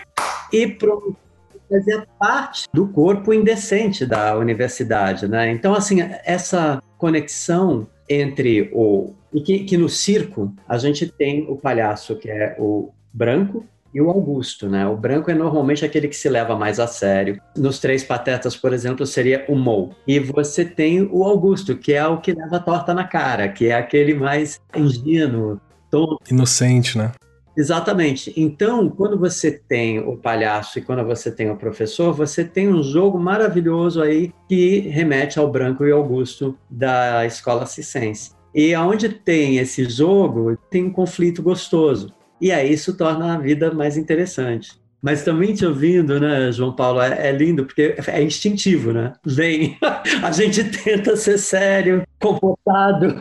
[0.52, 1.16] E pronto
[1.70, 5.52] fazia parte do corpo indecente da universidade, né?
[5.52, 9.14] Então, assim, essa conexão entre o...
[9.34, 14.02] E que, que no circo a gente tem o palhaço, que é o branco, e
[14.02, 14.86] o Augusto, né?
[14.86, 17.42] O branco é normalmente aquele que se leva mais a sério.
[17.56, 19.92] Nos Três Patetas, por exemplo, seria o Mou.
[20.08, 23.68] E você tem o Augusto, que é o que leva a torta na cara, que
[23.68, 26.20] é aquele mais ingênuo, tonto.
[26.30, 27.12] Inocente, né?
[27.58, 28.32] Exatamente.
[28.38, 32.84] Então, quando você tem o palhaço e quando você tem o professor, você tem um
[32.84, 38.32] jogo maravilhoso aí que remete ao Branco e Augusto da escola cicense.
[38.54, 42.14] E aonde tem esse jogo, tem um conflito gostoso.
[42.40, 44.80] E aí isso torna a vida mais interessante.
[45.02, 49.14] Mas também te ouvindo, né, João Paulo, é, é lindo porque é instintivo, né?
[49.26, 49.78] Vem,
[50.24, 53.16] a gente tenta ser sério, comportado.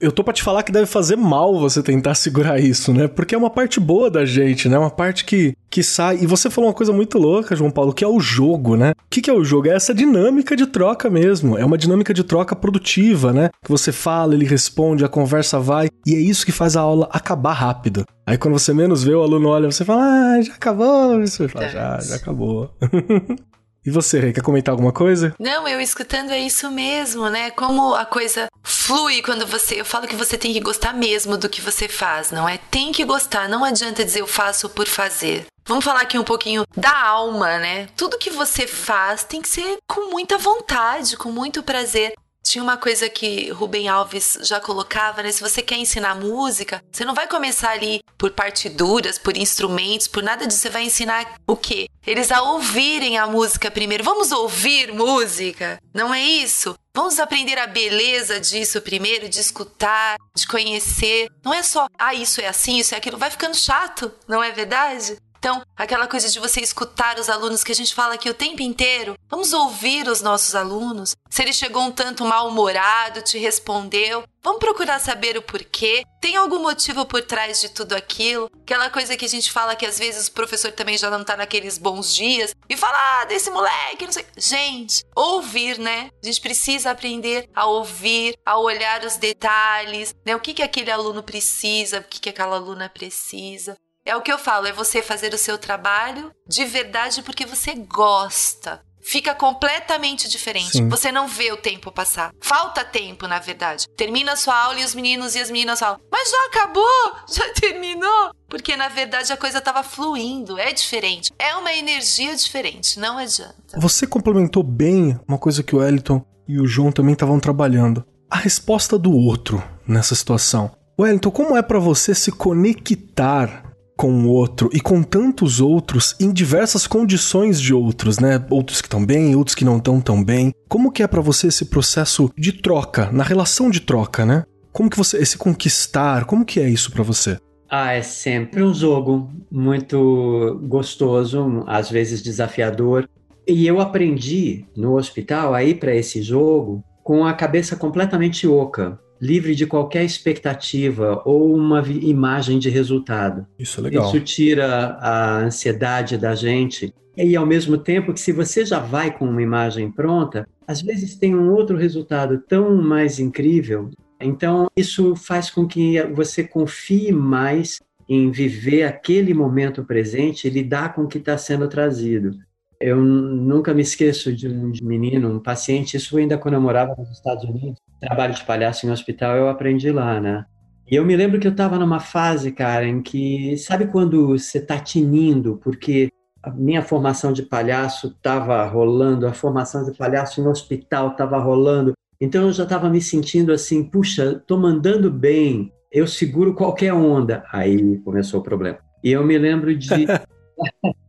[0.00, 3.08] Eu tô pra te falar que deve fazer mal você tentar segurar isso, né?
[3.08, 4.78] Porque é uma parte boa da gente, né?
[4.78, 6.18] Uma parte que, que sai.
[6.20, 8.90] E você falou uma coisa muito louca, João Paulo, que é o jogo, né?
[8.90, 9.68] O que, que é o jogo?
[9.68, 11.58] É essa dinâmica de troca mesmo.
[11.58, 13.50] É uma dinâmica de troca produtiva, né?
[13.64, 15.88] Que você fala, ele responde, a conversa vai.
[16.06, 18.04] E é isso que faz a aula acabar rápido.
[18.26, 21.20] Aí quando você menos vê, o aluno olha, você fala, ah, já acabou.
[21.20, 22.70] Você fala, já, já acabou.
[23.88, 25.34] E você, quer comentar alguma coisa?
[25.38, 27.50] Não, eu escutando é isso mesmo, né?
[27.50, 29.80] Como a coisa flui quando você.
[29.80, 32.58] Eu falo que você tem que gostar mesmo do que você faz, não é?
[32.70, 35.46] Tem que gostar, não adianta dizer eu faço por fazer.
[35.66, 37.88] Vamos falar aqui um pouquinho da alma, né?
[37.96, 42.12] Tudo que você faz tem que ser com muita vontade, com muito prazer.
[42.48, 45.30] Tinha uma coisa que Rubem Alves já colocava, né?
[45.30, 50.22] Se você quer ensinar música, você não vai começar ali por partituras, por instrumentos, por
[50.22, 50.60] nada disso.
[50.60, 51.90] Você vai ensinar o quê?
[52.06, 54.02] Eles a ouvirem a música primeiro.
[54.02, 55.78] Vamos ouvir música?
[55.92, 56.74] Não é isso?
[56.94, 61.28] Vamos aprender a beleza disso primeiro, de escutar, de conhecer.
[61.44, 63.18] Não é só, ah, isso é assim, isso é aquilo.
[63.18, 65.18] Vai ficando chato, não é verdade?
[65.38, 68.60] Então, aquela coisa de você escutar os alunos que a gente fala aqui o tempo
[68.60, 71.14] inteiro, vamos ouvir os nossos alunos.
[71.30, 76.02] Se ele chegou um tanto mal-humorado, te respondeu, vamos procurar saber o porquê.
[76.20, 78.50] Tem algum motivo por trás de tudo aquilo?
[78.62, 81.36] Aquela coisa que a gente fala que às vezes o professor também já não tá
[81.36, 84.26] naqueles bons dias e fala ah, desse moleque, não sei.
[84.36, 86.10] Gente, ouvir, né?
[86.20, 90.34] A gente precisa aprender a ouvir, a olhar os detalhes, né?
[90.34, 93.76] O que que aquele aluno precisa, o que que aquela aluna precisa.
[94.08, 97.74] É o que eu falo, é você fazer o seu trabalho de verdade porque você
[97.74, 98.80] gosta.
[99.02, 100.78] Fica completamente diferente.
[100.78, 100.88] Sim.
[100.88, 102.32] Você não vê o tempo passar.
[102.40, 103.86] Falta tempo, na verdade.
[103.98, 107.12] Termina a sua aula e os meninos e as meninas falam: Mas já acabou?
[107.28, 108.30] Já terminou?
[108.48, 110.58] Porque na verdade a coisa estava fluindo.
[110.58, 111.30] É diferente.
[111.38, 112.98] É uma energia diferente.
[112.98, 113.78] Não adianta.
[113.78, 118.02] Você complementou bem uma coisa que o Wellington e o João também estavam trabalhando.
[118.30, 120.70] A resposta do outro nessa situação.
[120.98, 123.67] Wellington, como é para você se conectar
[123.98, 128.40] com o outro e com tantos outros em diversas condições de outros, né?
[128.48, 130.54] Outros que estão bem, outros que não estão tão bem.
[130.68, 134.44] Como que é para você esse processo de troca, na relação de troca, né?
[134.72, 137.38] Como que você esse conquistar, como que é isso para você?
[137.68, 143.08] Ah, é sempre um jogo muito gostoso, às vezes desafiador.
[143.48, 148.96] E eu aprendi no hospital a ir para esse jogo com a cabeça completamente oca
[149.20, 153.46] livre de qualquer expectativa ou uma imagem de resultado.
[153.58, 154.06] Isso é legal.
[154.06, 156.94] Isso tira a ansiedade da gente.
[157.16, 161.16] E ao mesmo tempo que se você já vai com uma imagem pronta, às vezes
[161.16, 163.90] tem um outro resultado tão mais incrível.
[164.20, 170.94] Então isso faz com que você confie mais em viver aquele momento presente e lidar
[170.94, 172.38] com o que está sendo trazido.
[172.80, 177.10] Eu nunca me esqueço de um menino, um paciente, isso ainda quando eu morava nos
[177.10, 180.44] Estados Unidos, trabalho de palhaço em hospital, eu aprendi lá, né?
[180.90, 184.58] E eu me lembro que eu estava numa fase, cara, em que, sabe quando você
[184.58, 186.08] está tinindo, porque
[186.42, 191.92] a minha formação de palhaço estava rolando, a formação de palhaço em hospital estava rolando,
[192.20, 197.44] então eu já estava me sentindo assim, puxa, tô mandando bem, eu seguro qualquer onda.
[197.52, 198.78] Aí começou o problema.
[199.02, 199.88] E eu me lembro de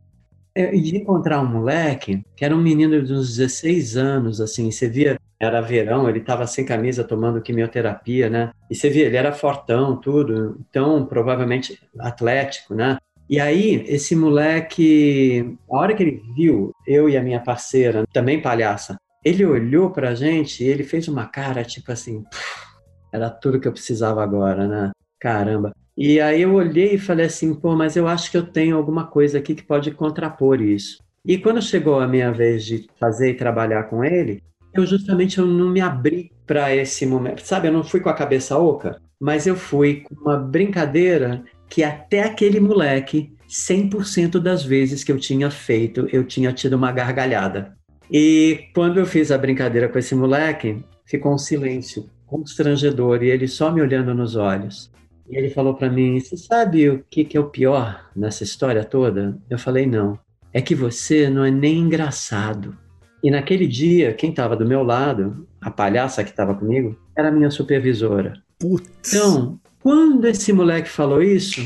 [0.54, 5.18] de encontrar um moleque que era um menino de uns 16 anos, assim, você via,
[5.38, 8.52] era verão, ele estava sem camisa tomando quimioterapia, né?
[8.70, 12.98] E você via, ele era fortão, tudo, então provavelmente atlético, né?
[13.28, 18.42] E aí, esse moleque, a hora que ele viu eu e a minha parceira, também
[18.42, 22.24] palhaça, ele olhou pra gente e ele fez uma cara tipo assim,
[23.12, 24.90] era tudo que eu precisava agora, né?
[25.20, 25.72] Caramba.
[26.02, 29.06] E aí eu olhei e falei assim, pô, mas eu acho que eu tenho alguma
[29.06, 30.96] coisa aqui que pode contrapor isso.
[31.22, 35.44] E quando chegou a minha vez de fazer e trabalhar com ele, eu justamente eu
[35.44, 37.42] não me abri para esse momento.
[37.42, 41.84] Sabe, eu não fui com a cabeça oca, mas eu fui com uma brincadeira que
[41.84, 47.76] até aquele moleque, 100% das vezes que eu tinha feito, eu tinha tido uma gargalhada.
[48.10, 53.46] E quando eu fiz a brincadeira com esse moleque, ficou um silêncio constrangedor e ele
[53.46, 54.90] só me olhando nos olhos.
[55.30, 58.84] E ele falou para mim: Você sabe o que, que é o pior nessa história
[58.84, 59.38] toda?
[59.48, 60.18] Eu falei: Não.
[60.52, 62.76] É que você não é nem engraçado.
[63.22, 67.30] E naquele dia, quem estava do meu lado, a palhaça que estava comigo, era a
[67.30, 68.32] minha supervisora.
[68.58, 69.14] Putz.
[69.14, 71.60] Então, quando esse moleque falou isso,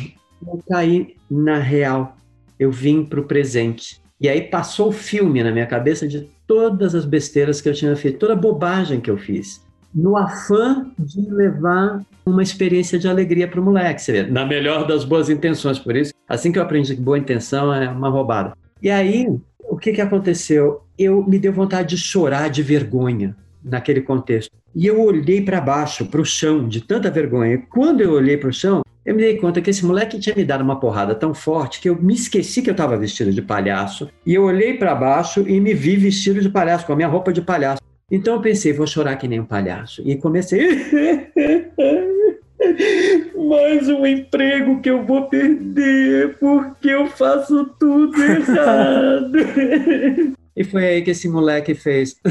[0.47, 2.17] eu caí na real.
[2.59, 4.03] Eu vim para o presente.
[4.21, 7.97] E aí passou o filme na minha cabeça de todas as besteiras que eu tinha
[7.97, 9.65] feito, toda a bobagem que eu fiz
[9.95, 15.05] no afã de levar uma experiência de alegria para o moleque, vê, na melhor das
[15.05, 15.79] boas intenções.
[15.79, 18.55] Por isso, assim que eu aprendi que boa intenção é uma roubada.
[18.83, 19.29] E aí,
[19.61, 20.83] o que, que aconteceu?
[20.99, 24.51] Eu me deu vontade de chorar de vergonha, naquele contexto.
[24.75, 27.63] E eu olhei para baixo, para o chão, de tanta vergonha.
[27.71, 30.45] Quando eu olhei para o chão, eu me dei conta que esse moleque tinha me
[30.45, 34.09] dado uma porrada tão forte que eu me esqueci que eu estava vestido de palhaço.
[34.27, 37.33] E eu olhei para baixo e me vi vestido de palhaço, com a minha roupa
[37.33, 37.81] de palhaço.
[38.11, 40.03] Então eu pensei, vou chorar que nem um palhaço.
[40.05, 40.69] E comecei.
[43.49, 49.33] Mais um emprego que eu vou perder porque eu faço tudo errado.
[50.57, 52.17] e foi aí que esse moleque fez.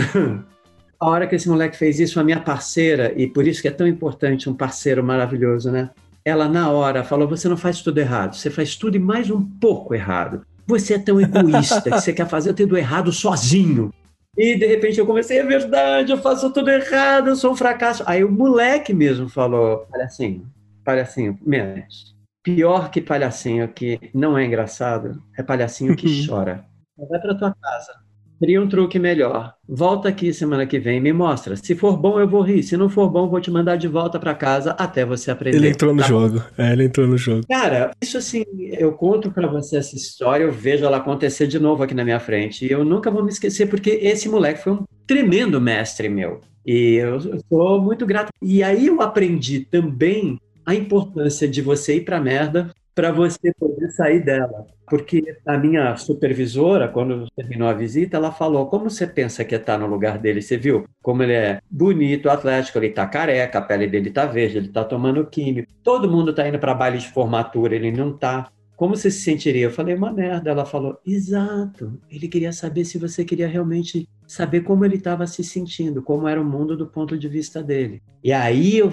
[1.00, 3.72] A hora que esse moleque fez isso, a minha parceira, e por isso que é
[3.72, 5.90] tão importante um parceiro maravilhoso, né?
[6.24, 9.44] Ela, na hora, falou: Você não faz tudo errado, você faz tudo e mais um
[9.44, 10.46] pouco errado.
[10.66, 13.92] Você é tão egoísta que você quer fazer tudo errado sozinho.
[14.36, 18.04] E de repente eu comecei, é verdade, eu faço tudo errado, eu sou um fracasso.
[18.08, 20.52] Aí o moleque mesmo falou: palhacinho,
[20.84, 22.14] palhacinho, menos.
[22.44, 26.28] Pior que palhacinho que não é engraçado é palhacinho que uhum.
[26.28, 26.66] chora.
[26.98, 28.03] Vai para tua casa.
[28.44, 29.54] Cria um truque melhor.
[29.66, 31.56] Volta aqui semana que vem e me mostra.
[31.56, 32.62] Se for bom, eu vou rir.
[32.62, 35.56] Se não for bom, vou te mandar de volta para casa até você aprender.
[35.56, 36.44] Ele entrou no tá jogo.
[36.58, 37.48] É, ele entrou no jogo.
[37.48, 41.84] Cara, isso assim, eu conto para você essa história, eu vejo ela acontecer de novo
[41.84, 42.66] aqui na minha frente.
[42.66, 46.42] E eu nunca vou me esquecer, porque esse moleque foi um tremendo mestre meu.
[46.66, 48.30] E eu sou muito grato.
[48.42, 53.90] E aí eu aprendi também a importância de você ir pra merda para você poder
[53.92, 54.66] sair dela.
[54.88, 59.78] Porque a minha supervisora, quando terminou a visita, ela falou: Como você pensa que está
[59.78, 60.42] no lugar dele?
[60.42, 64.58] Você viu como ele é bonito, atlético, ele está careca, a pele dele está verde,
[64.58, 65.72] ele está tomando químico.
[65.84, 68.50] Todo mundo está indo para baile de formatura, ele não está.
[68.76, 69.66] Como você se sentiria?
[69.66, 70.50] Eu falei, uma merda.
[70.50, 72.00] Ela falou, exato.
[72.10, 76.42] Ele queria saber se você queria realmente saber como ele estava se sentindo, como era
[76.42, 78.02] o mundo do ponto de vista dele.
[78.24, 78.92] E aí eu,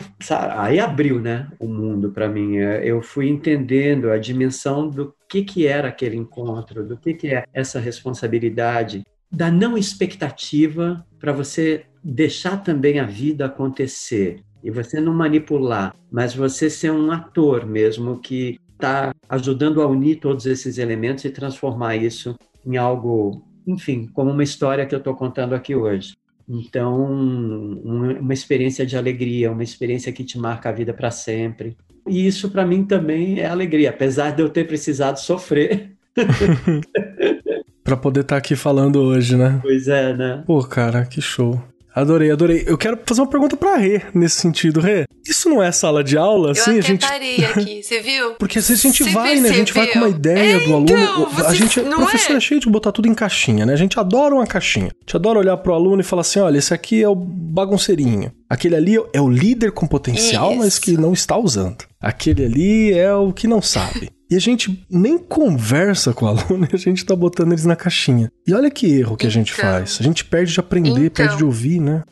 [0.56, 2.56] aí abriu, né, o mundo para mim.
[2.56, 7.44] Eu fui entendendo a dimensão do que que era aquele encontro, do que que é
[7.52, 15.14] essa responsabilidade da não expectativa para você deixar também a vida acontecer e você não
[15.14, 21.24] manipular, mas você ser um ator mesmo que está ajudando a unir todos esses elementos
[21.24, 22.34] e transformar isso
[22.66, 26.16] em algo, enfim, como uma história que eu estou contando aqui hoje.
[26.48, 31.76] Então, uma experiência de alegria, uma experiência que te marca a vida para sempre.
[32.08, 35.92] E isso para mim também é alegria, apesar de eu ter precisado sofrer.
[37.84, 39.60] para poder estar tá aqui falando hoje, né?
[39.62, 40.42] Pois é, né?
[40.46, 41.62] Pô, cara, que show.
[42.00, 42.64] Adorei, adorei.
[42.66, 44.80] Eu quero fazer uma pergunta pra Rê nesse sentido.
[44.80, 46.48] Rê, isso não é sala de aula?
[46.48, 47.04] Eu assim, a gente
[47.44, 48.34] aqui, você viu?
[48.34, 49.50] Porque às vezes a gente Você vai, né?
[49.50, 50.84] A gente vai com uma ideia é, do aluno.
[50.84, 52.36] Então, a gente, não professor é?
[52.36, 53.72] é cheio de botar tudo em caixinha, né?
[53.72, 54.86] A gente adora uma caixinha.
[54.86, 58.32] A gente adora olhar pro aluno e falar assim: olha, esse aqui é o bagunceirinho.
[58.48, 60.58] Aquele ali é o líder com potencial, isso.
[60.58, 61.84] mas que não está usando.
[62.00, 64.10] Aquele ali é o que não sabe.
[64.30, 67.74] E a gente nem conversa com o aluno e a gente tá botando eles na
[67.74, 68.30] caixinha.
[68.46, 69.64] E olha que erro que a gente então.
[69.68, 69.98] faz.
[70.00, 72.04] A gente perde de aprender, então, perde de ouvir, né?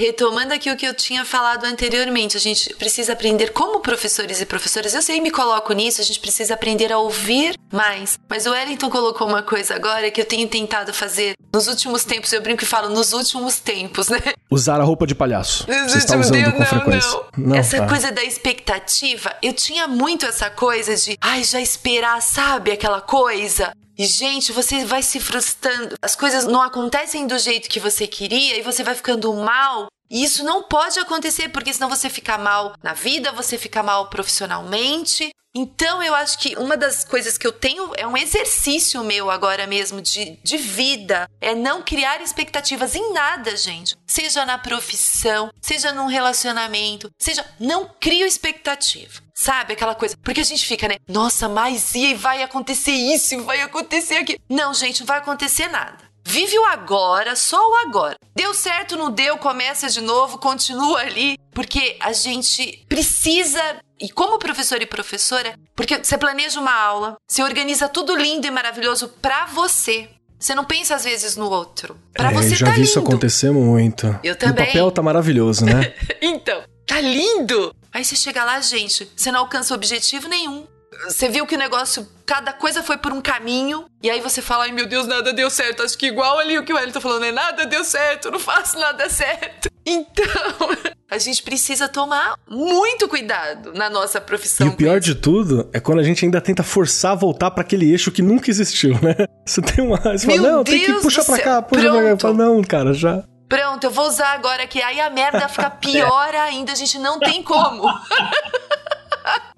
[0.00, 4.46] Retomando aqui o que eu tinha falado anteriormente, a gente precisa aprender como professores e
[4.46, 4.94] professoras.
[4.94, 8.18] Eu sei, me coloco nisso, a gente precisa aprender a ouvir mais.
[8.26, 12.32] Mas o Wellington colocou uma coisa agora que eu tenho tentado fazer nos últimos tempos.
[12.32, 14.20] Eu brinco e falo nos últimos tempos, né?
[14.50, 15.66] Usar a roupa de palhaço.
[15.66, 17.20] Você está usando Deus, com não, frequência.
[17.36, 17.48] Não.
[17.48, 17.86] não essa tá.
[17.86, 22.72] coisa da expectativa, eu tinha muito essa coisa de, ai, já esperar, sabe?
[22.72, 23.74] Aquela coisa.
[24.00, 25.94] E, gente, você vai se frustrando.
[26.00, 29.88] As coisas não acontecem do jeito que você queria e você vai ficando mal.
[30.10, 34.08] E isso não pode acontecer, porque senão você fica mal na vida, você fica mal
[34.08, 35.30] profissionalmente.
[35.54, 39.66] Então, eu acho que uma das coisas que eu tenho é um exercício meu agora
[39.66, 41.28] mesmo de, de vida.
[41.40, 43.96] É não criar expectativas em nada, gente.
[44.06, 47.44] Seja na profissão, seja num relacionamento, seja.
[47.58, 49.20] Não crio expectativa.
[49.34, 50.16] Sabe aquela coisa?
[50.22, 50.96] Porque a gente fica, né?
[51.08, 54.38] Nossa, mas e vai acontecer isso, vai acontecer aquilo.
[54.48, 56.10] Não, gente, não vai acontecer nada.
[56.24, 58.16] Vive o agora, só o agora.
[58.36, 63.60] Deu certo, não deu, começa de novo, continua ali, porque a gente precisa
[64.00, 68.50] e como professor e professora, porque você planeja uma aula, você organiza tudo lindo e
[68.50, 70.08] maravilhoso para você.
[70.38, 71.94] Você não pensa às vezes no outro.
[72.14, 72.88] Para é, você já tá vi lindo.
[72.88, 74.18] isso acontecer muito.
[74.24, 74.64] Eu também.
[74.64, 75.92] O papel tá maravilhoso, né?
[76.22, 77.74] então, tá lindo.
[77.92, 80.66] Aí você chega lá, gente, você não alcança objetivo nenhum.
[81.04, 84.64] Você viu que o negócio, cada coisa foi por um caminho, e aí você fala,
[84.64, 85.82] ai meu Deus, nada deu certo.
[85.82, 88.78] Acho que igual ali o que o tá falando, é nada deu certo, não faço
[88.78, 89.69] nada certo.
[89.90, 90.70] Então,
[91.10, 94.66] a gente precisa tomar muito cuidado na nossa profissão.
[94.66, 97.62] E o pior de tudo é quando a gente ainda tenta forçar a voltar para
[97.62, 99.14] aquele eixo que nunca existiu, né?
[99.44, 99.98] Você tem uma.
[99.98, 101.98] Você fala, não, Deus tem que puxar pra cá, puxa Pronto.
[101.98, 102.18] pra cá.
[102.18, 103.24] Fala, não, cara, já.
[103.48, 107.18] Pronto, eu vou usar agora que aí a merda fica pior ainda, a gente não
[107.18, 107.82] tem como.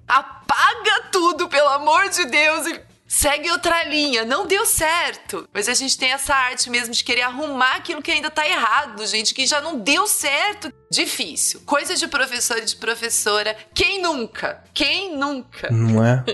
[0.07, 2.81] Apaga tudo, pelo amor de Deus, e
[3.13, 5.47] segue outra linha, não deu certo.
[5.53, 9.05] Mas a gente tem essa arte mesmo de querer arrumar aquilo que ainda tá errado,
[9.05, 10.73] gente, que já não deu certo.
[10.91, 11.61] Difícil.
[11.63, 13.55] Coisa de professor e de professora.
[13.73, 14.63] Quem nunca?
[14.73, 15.69] Quem nunca?
[15.69, 16.25] Não é?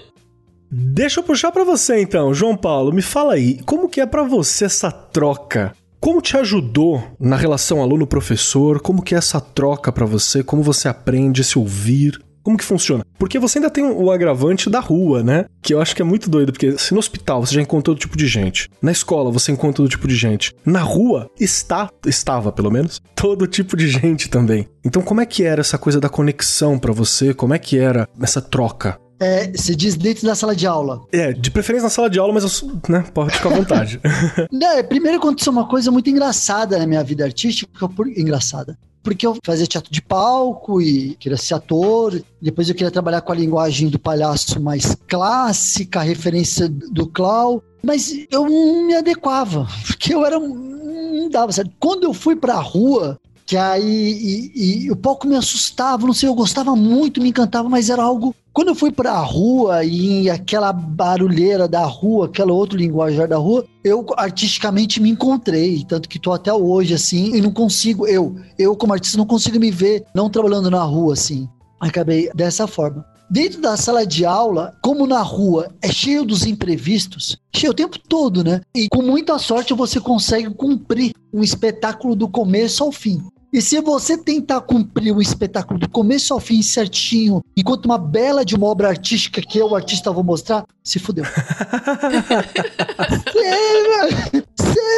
[0.72, 2.94] Deixa eu puxar para você então, João Paulo.
[2.94, 5.76] Me fala aí, como que é para você essa troca?
[6.00, 8.80] Como te ajudou na relação aluno-professor?
[8.80, 10.44] Como que é essa troca para você?
[10.44, 12.22] Como você aprende a se ouvir?
[12.44, 13.06] Como que funciona?
[13.18, 15.46] Porque você ainda tem o agravante da rua, né?
[15.62, 18.00] Que eu acho que é muito doido, porque se no hospital você já encontra todo
[18.00, 22.52] tipo de gente, na escola você encontra todo tipo de gente, na rua está, estava
[22.52, 24.68] pelo menos, todo tipo de gente também.
[24.84, 27.34] Então como é que era essa coisa da conexão para você?
[27.34, 29.00] Como é que era essa troca?
[29.20, 31.02] É, você diz dentro da sala de aula.
[31.12, 34.00] É, de preferência na sala de aula, mas eu, né, pode ficar à vontade.
[34.64, 39.38] é, primeiro aconteceu uma coisa muito engraçada na minha vida artística, por, engraçada porque eu
[39.46, 42.22] fazia teatro de palco e queria ser ator.
[42.42, 47.62] Depois eu queria trabalhar com a linguagem do palhaço mais clássica, a referência do clown.
[47.82, 50.40] Mas eu não me adequava, porque eu era.
[50.40, 51.72] Não dava certo.
[51.80, 56.30] Quando eu fui pra rua, que aí e, e, o palco me assustava, não sei,
[56.30, 58.36] eu gostava muito, me encantava, mas era algo.
[58.60, 63.38] Quando eu fui para a rua e aquela barulheira da rua, aquela outra linguagem da
[63.38, 68.36] rua, eu artisticamente me encontrei, tanto que tô até hoje assim e não consigo, eu,
[68.58, 71.48] eu como artista não consigo me ver não trabalhando na rua assim.
[71.80, 73.06] Acabei dessa forma.
[73.32, 77.98] Dentro da sala de aula, como na rua é cheio dos imprevistos, cheio o tempo
[77.98, 78.60] todo, né?
[78.76, 83.24] E com muita sorte você consegue cumprir um espetáculo do começo ao fim.
[83.52, 88.46] E se você tentar cumprir o espetáculo do começo ao fim certinho, enquanto uma bela
[88.46, 91.26] de uma obra artística que eu, artista, vou mostrar, se fudeu.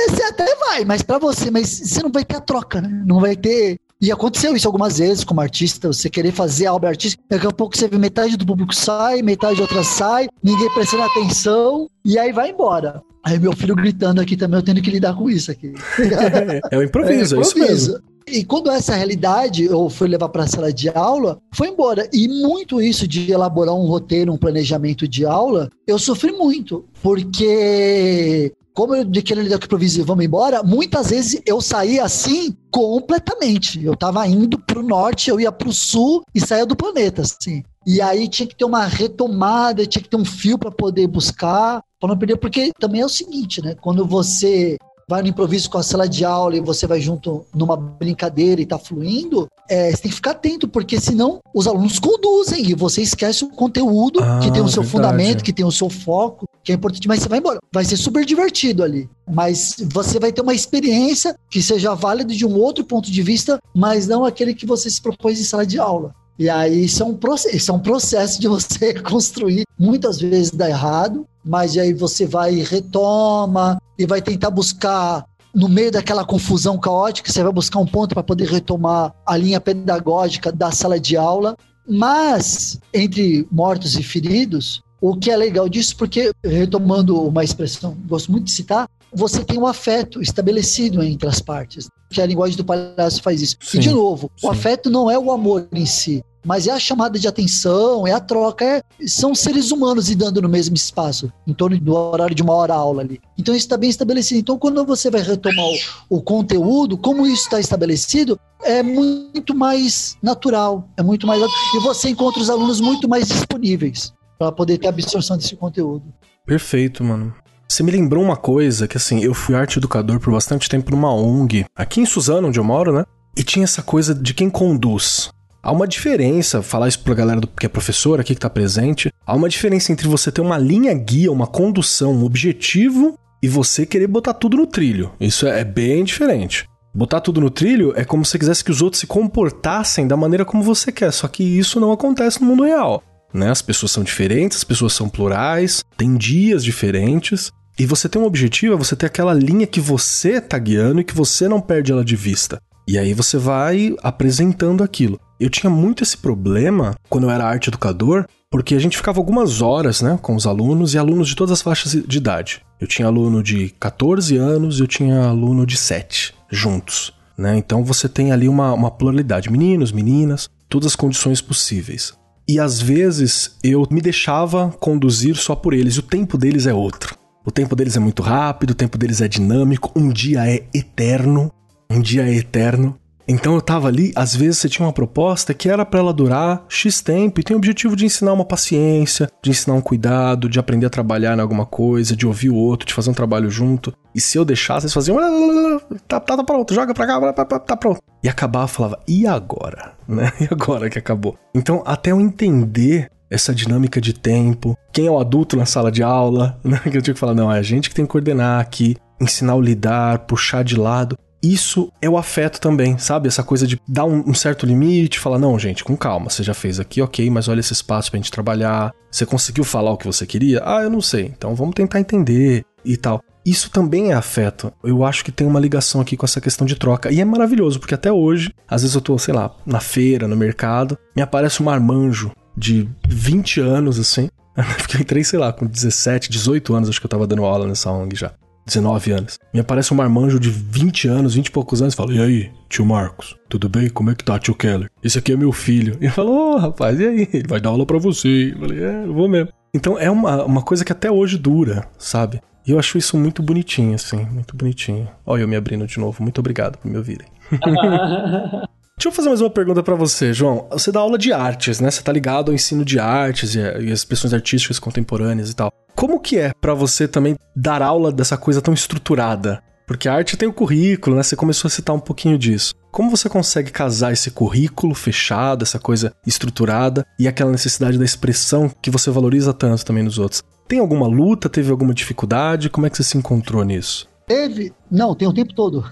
[0.10, 3.04] Você até vai, mas para você, mas você não vai ter a troca, né?
[3.06, 3.80] Não vai ter.
[4.02, 7.52] E aconteceu isso algumas vezes como artista, você querer fazer a obra artística, daqui a
[7.52, 12.32] pouco você vê metade do público sai, metade outra sai, ninguém prestando atenção, e aí
[12.32, 13.02] vai embora.
[13.24, 15.74] Aí meu filho gritando aqui também, eu tendo que lidar com isso aqui.
[16.72, 18.00] é o improviso, é, é isso mesmo.
[18.28, 22.10] E quando essa realidade eu fui levar para a sala de aula, foi embora.
[22.14, 28.54] E muito isso de elaborar um roteiro, um planejamento de aula, eu sofri muito, porque
[28.74, 33.84] como eu de querer lidar o improviso vamos embora, muitas vezes eu saía assim completamente.
[33.84, 37.64] Eu tava indo pro norte, eu ia pro sul e saía do planeta, assim.
[37.86, 41.84] E aí tinha que ter uma retomada, tinha que ter um fio para poder buscar,
[42.00, 43.76] para não perder, porque também é o seguinte, né?
[43.82, 44.78] Quando você
[45.12, 48.66] vai no improviso com a sala de aula e você vai junto numa brincadeira e
[48.66, 53.02] tá fluindo, é, você tem que ficar atento, porque senão os alunos conduzem e você
[53.02, 54.90] esquece o conteúdo ah, que tem o seu verdade.
[54.90, 57.60] fundamento, que tem o seu foco, que é importante, mas você vai embora.
[57.74, 59.10] Vai ser super divertido ali.
[59.30, 63.60] Mas você vai ter uma experiência que seja válida de um outro ponto de vista,
[63.76, 66.16] mas não aquele que você se propôs em sala de aula.
[66.40, 69.64] E aí isso é um processo, isso é um processo de você construir.
[69.78, 75.68] Muitas vezes dá errado, mas aí você vai e retoma e vai tentar buscar no
[75.68, 80.52] meio daquela confusão caótica, você vai buscar um ponto para poder retomar a linha pedagógica
[80.52, 81.58] da sala de aula.
[81.88, 88.32] Mas entre mortos e feridos, o que é legal disso, porque retomando uma expressão, gosto
[88.32, 92.64] muito de citar, você tem um afeto estabelecido entre as partes, que a linguagem do
[92.64, 93.58] palhaço faz isso.
[93.60, 94.48] Sim, e de novo, sim.
[94.48, 98.12] o afeto não é o amor em si, mas é a chamada de atenção, é
[98.12, 102.42] a troca, é, são seres humanos lidando no mesmo espaço, em torno do horário de
[102.42, 103.20] uma hora aula ali.
[103.38, 104.40] Então isso está bem estabelecido.
[104.40, 105.66] Então quando você vai retomar
[106.10, 111.80] o, o conteúdo, como isso está estabelecido, é muito mais natural, é muito mais e
[111.80, 116.04] você encontra os alunos muito mais disponíveis para poder ter absorção desse conteúdo.
[116.46, 117.34] Perfeito, mano.
[117.68, 121.14] Você me lembrou uma coisa que assim, eu fui arte educador por bastante tempo numa
[121.14, 123.06] ONG, aqui em Suzano, onde eu moro, né?
[123.38, 125.30] E tinha essa coisa de quem conduz.
[125.64, 129.12] Há uma diferença, falar isso pra galera do, que é professora aqui que tá presente,
[129.26, 133.86] há uma diferença entre você ter uma linha guia, uma condução, um objetivo e você
[133.86, 135.12] querer botar tudo no trilho.
[135.20, 136.68] Isso é, é bem diferente.
[136.94, 140.18] Botar tudo no trilho é como se você quisesse que os outros se comportassem da
[140.18, 143.04] maneira como você quer, só que isso não acontece no mundo real.
[143.32, 143.52] Né?
[143.52, 147.52] As pessoas são diferentes, as pessoas são plurais, tem dias diferentes.
[147.80, 151.04] E você tem um objetivo, é você ter aquela linha que você tá guiando e
[151.04, 152.60] que você não perde ela de vista.
[152.88, 155.20] E aí você vai apresentando aquilo.
[155.42, 159.60] Eu tinha muito esse problema quando eu era arte educador, porque a gente ficava algumas
[159.60, 162.62] horas, né, com os alunos e alunos de todas as faixas de idade.
[162.80, 167.58] Eu tinha aluno de 14 anos e eu tinha aluno de 7 juntos, né?
[167.58, 172.14] Então você tem ali uma, uma pluralidade, meninos, meninas, todas as condições possíveis.
[172.48, 176.74] E às vezes eu me deixava conduzir só por eles, e o tempo deles é
[176.74, 177.18] outro.
[177.44, 181.52] O tempo deles é muito rápido, o tempo deles é dinâmico, um dia é eterno,
[181.90, 182.96] um dia é eterno.
[183.28, 186.66] Então eu tava ali, às vezes você tinha uma proposta que era para ela durar
[186.68, 190.60] X tempo e tem o objetivo de ensinar uma paciência, de ensinar um cuidado, de
[190.60, 193.94] aprender a trabalhar em alguma coisa, de ouvir o outro, de fazer um trabalho junto.
[194.14, 195.18] E se eu deixasse, eles faziam.
[196.08, 198.00] Tá, tá, tá pronto, joga pra cá, tá pronto.
[198.24, 199.94] E acabava, falava, e agora?
[200.08, 200.32] Né?
[200.42, 201.38] E agora que acabou?
[201.56, 206.04] Então, até eu entender essa dinâmica de tempo, quem é o adulto na sala de
[206.04, 206.80] aula, né?
[206.80, 209.56] Que eu tinha que falar, não, é a gente que tem que coordenar aqui, ensinar
[209.56, 213.28] o lidar, puxar de lado isso é o afeto também, sabe?
[213.28, 216.54] Essa coisa de dar um, um, certo limite, falar, não, gente, com calma, você já
[216.54, 218.92] fez aqui, ok, mas olha esse espaço pra gente trabalhar.
[219.10, 220.62] Você conseguiu falar o que você queria?
[220.64, 223.22] Ah, eu não sei, então vamos tentar entender e tal.
[223.46, 224.72] Isso também é afeto.
[224.84, 227.12] Eu acho que tem uma ligação aqui com essa questão de troca.
[227.12, 230.38] E é maravilhoso, porque até hoje, às vezes eu tô, sei lá, na feira, no
[230.38, 234.30] mercado, me aparece um marmanjo de 20 anos, assim.
[234.78, 237.68] Porque eu entrei, sei lá, com 17, 18 anos, acho que eu tava dando aula
[237.68, 238.32] nessa ONG já.
[238.66, 239.40] 19 anos.
[239.54, 242.52] Me aparece um marmanjo de 20 anos, 20 e poucos anos e fala: E aí,
[242.70, 243.90] tio Marcos, tudo bem?
[243.90, 244.90] Como é que tá, tio Keller?
[245.04, 245.98] Esse aqui é meu filho.
[246.02, 247.30] E eu falo: Ô, oh, rapaz, e aí?
[247.34, 248.54] Ele vai dar aula pra você.
[248.54, 249.50] Eu falei: É, eu vou mesmo.
[249.74, 252.42] Então é uma, uma coisa que até hoje dura, sabe?
[252.68, 255.10] E eu acho isso muito bonitinho, assim, muito bonitinho.
[255.26, 256.22] Olha eu me abrindo de novo.
[256.22, 257.28] Muito obrigado por me ouvirem.
[258.98, 260.68] Deixa eu fazer mais uma pergunta para você, João.
[260.72, 261.90] Você dá aula de artes, né?
[261.90, 265.74] Você tá ligado ao ensino de artes e, e as expressões artísticas contemporâneas e tal.
[265.96, 269.64] Como que é para você também dar aula dessa coisa tão estruturada?
[269.88, 271.24] Porque a arte tem o currículo, né?
[271.24, 272.74] Você começou a citar um pouquinho disso.
[272.92, 278.72] Como você consegue casar esse currículo fechado, essa coisa estruturada e aquela necessidade da expressão
[278.82, 280.44] que você valoriza tanto também nos outros?
[280.68, 281.50] Tem alguma luta?
[281.50, 282.70] Teve alguma dificuldade?
[282.70, 284.08] Como é que você se encontrou nisso?
[284.28, 284.72] Teve.
[284.90, 285.84] Não, tem o tempo todo.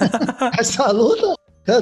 [0.58, 1.34] essa luta.
[1.66, 1.80] É,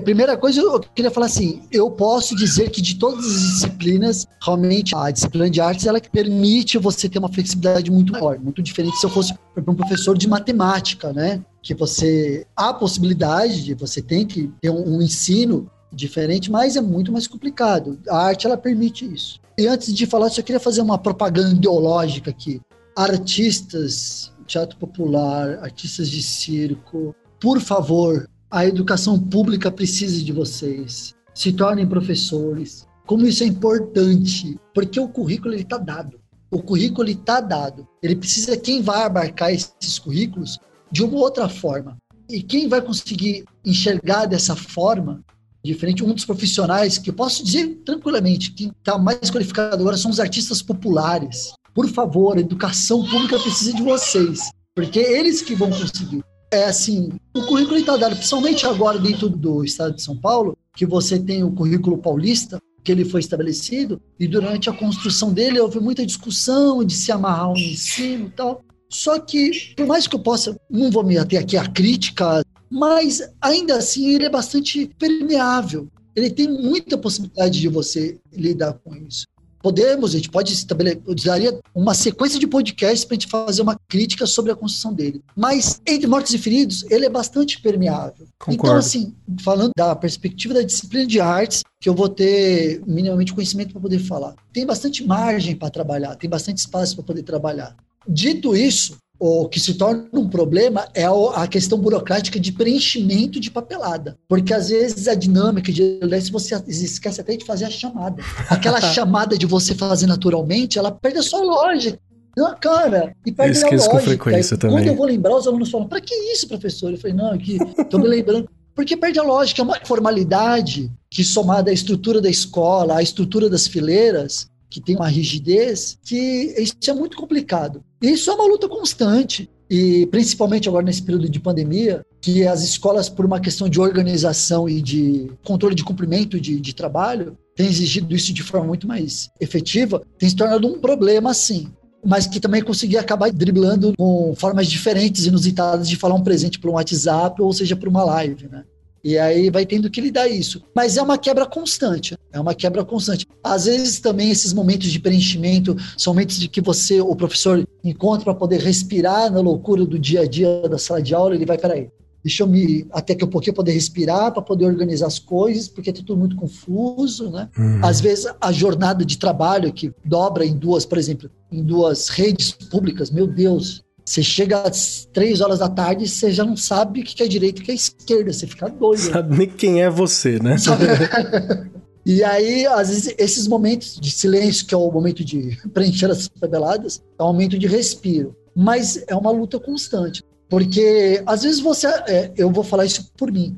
[0.00, 4.94] primeira coisa, eu queria falar assim, eu posso dizer que de todas as disciplinas, realmente
[4.94, 8.98] a disciplina de artes, ela que permite você ter uma flexibilidade muito maior, muito diferente
[8.98, 11.42] se eu fosse um professor de matemática, né?
[11.62, 16.80] Que você, há possibilidade de você tem que ter um, um ensino diferente, mas é
[16.80, 17.98] muito mais complicado.
[18.08, 19.40] A arte, ela permite isso.
[19.58, 22.60] E antes de falar, só queria fazer uma propaganda ideológica aqui.
[22.96, 31.14] Artistas, teatro popular, artistas de circo, por favor, a educação pública precisa de vocês.
[31.32, 32.86] Se tornem professores.
[33.06, 36.18] Como isso é importante, porque o currículo está dado.
[36.50, 37.86] O currículo está dado.
[38.02, 40.58] Ele precisa quem vai abarcar esses currículos
[40.90, 41.96] de uma outra forma.
[42.28, 45.24] E quem vai conseguir enxergar dessa forma,
[45.64, 50.10] diferente, um dos profissionais que eu posso dizer tranquilamente, que está mais qualificado agora são
[50.10, 51.52] os artistas populares.
[51.72, 56.64] Por favor, a educação pública precisa de vocês, porque é eles que vão conseguir é
[56.64, 61.18] assim, o currículo está dado, principalmente agora dentro do estado de São Paulo, que você
[61.18, 66.04] tem o currículo paulista, que ele foi estabelecido, e durante a construção dele houve muita
[66.04, 68.64] discussão de se amarrar um ensino e tal.
[68.88, 73.22] Só que, por mais que eu possa, não vou me ater aqui à crítica, mas
[73.40, 75.88] ainda assim ele é bastante permeável.
[76.16, 79.26] Ele tem muita possibilidade de você lidar com isso.
[79.60, 83.62] Podemos, a gente pode estabelecer, eu daria uma sequência de podcasts para a gente fazer
[83.62, 85.22] uma crítica sobre a construção dele.
[85.36, 88.26] Mas, entre mortos e feridos, ele é bastante permeável.
[88.38, 88.54] Concordo.
[88.54, 93.72] Então, assim, falando da perspectiva da disciplina de artes, que eu vou ter minimamente conhecimento
[93.72, 94.34] para poder falar.
[94.52, 97.76] Tem bastante margem para trabalhar, tem bastante espaço para poder trabalhar.
[98.08, 103.50] Dito isso, o que se torna um problema é a questão burocrática de preenchimento de
[103.50, 104.16] papelada.
[104.26, 106.00] Porque às vezes a dinâmica de
[106.32, 108.22] você esquece até de fazer a chamada.
[108.48, 111.98] Aquela chamada de você fazer naturalmente, ela perde a sua lógica.
[112.34, 113.90] Não, cara, e perde eu a lógica.
[113.90, 114.78] Com frequência também.
[114.78, 116.90] Quando eu vou lembrar, os alunos falam: para que isso, professor?
[116.90, 118.48] Eu falei: não, aqui, estou me lembrando.
[118.74, 123.50] Porque perde a lógica, é uma formalidade que, somada à estrutura da escola, à estrutura
[123.50, 127.82] das fileiras, que tem uma rigidez, que isso é muito complicado.
[128.00, 129.48] Isso é uma luta constante.
[129.68, 134.68] E principalmente agora nesse período de pandemia, que as escolas, por uma questão de organização
[134.68, 139.28] e de controle de cumprimento de, de trabalho, têm exigido isso de forma muito mais
[139.40, 141.68] efetiva, tem se tornado um problema, sim
[142.02, 146.70] mas que também conseguia acabar driblando com formas diferentes, inusitadas de falar um presente por
[146.70, 148.64] um WhatsApp ou seja por uma live, né?
[149.02, 150.62] E aí vai tendo que lidar isso.
[150.74, 152.16] Mas é uma quebra constante.
[152.32, 153.26] É uma quebra constante.
[153.42, 158.24] Às vezes também esses momentos de preenchimento são momentos de que você, o professor, encontra
[158.24, 161.34] para poder respirar na loucura do dia a dia da sala de aula.
[161.34, 161.88] Ele vai, peraí,
[162.22, 162.86] deixa eu me.
[162.92, 166.36] Até que um pouquinho poder respirar, para poder organizar as coisas, porque tá tudo muito
[166.36, 167.48] confuso, né?
[167.58, 167.80] Uhum.
[167.82, 172.52] Às vezes a jornada de trabalho que dobra em duas, por exemplo, em duas redes
[172.52, 177.00] públicas, meu Deus, você chega às três horas da tarde e você já não sabe
[177.00, 178.32] o que é direita e o que é esquerda.
[178.32, 178.98] Você fica doido.
[178.98, 180.56] Sabe nem quem é você, né?
[182.04, 186.26] e aí, às vezes, esses momentos de silêncio, que é o momento de preencher as
[186.26, 188.34] tabeladas, é um momento de respiro.
[188.52, 190.24] Mas é uma luta constante.
[190.48, 191.86] Porque, às vezes, você.
[192.08, 193.56] É, eu vou falar isso por mim.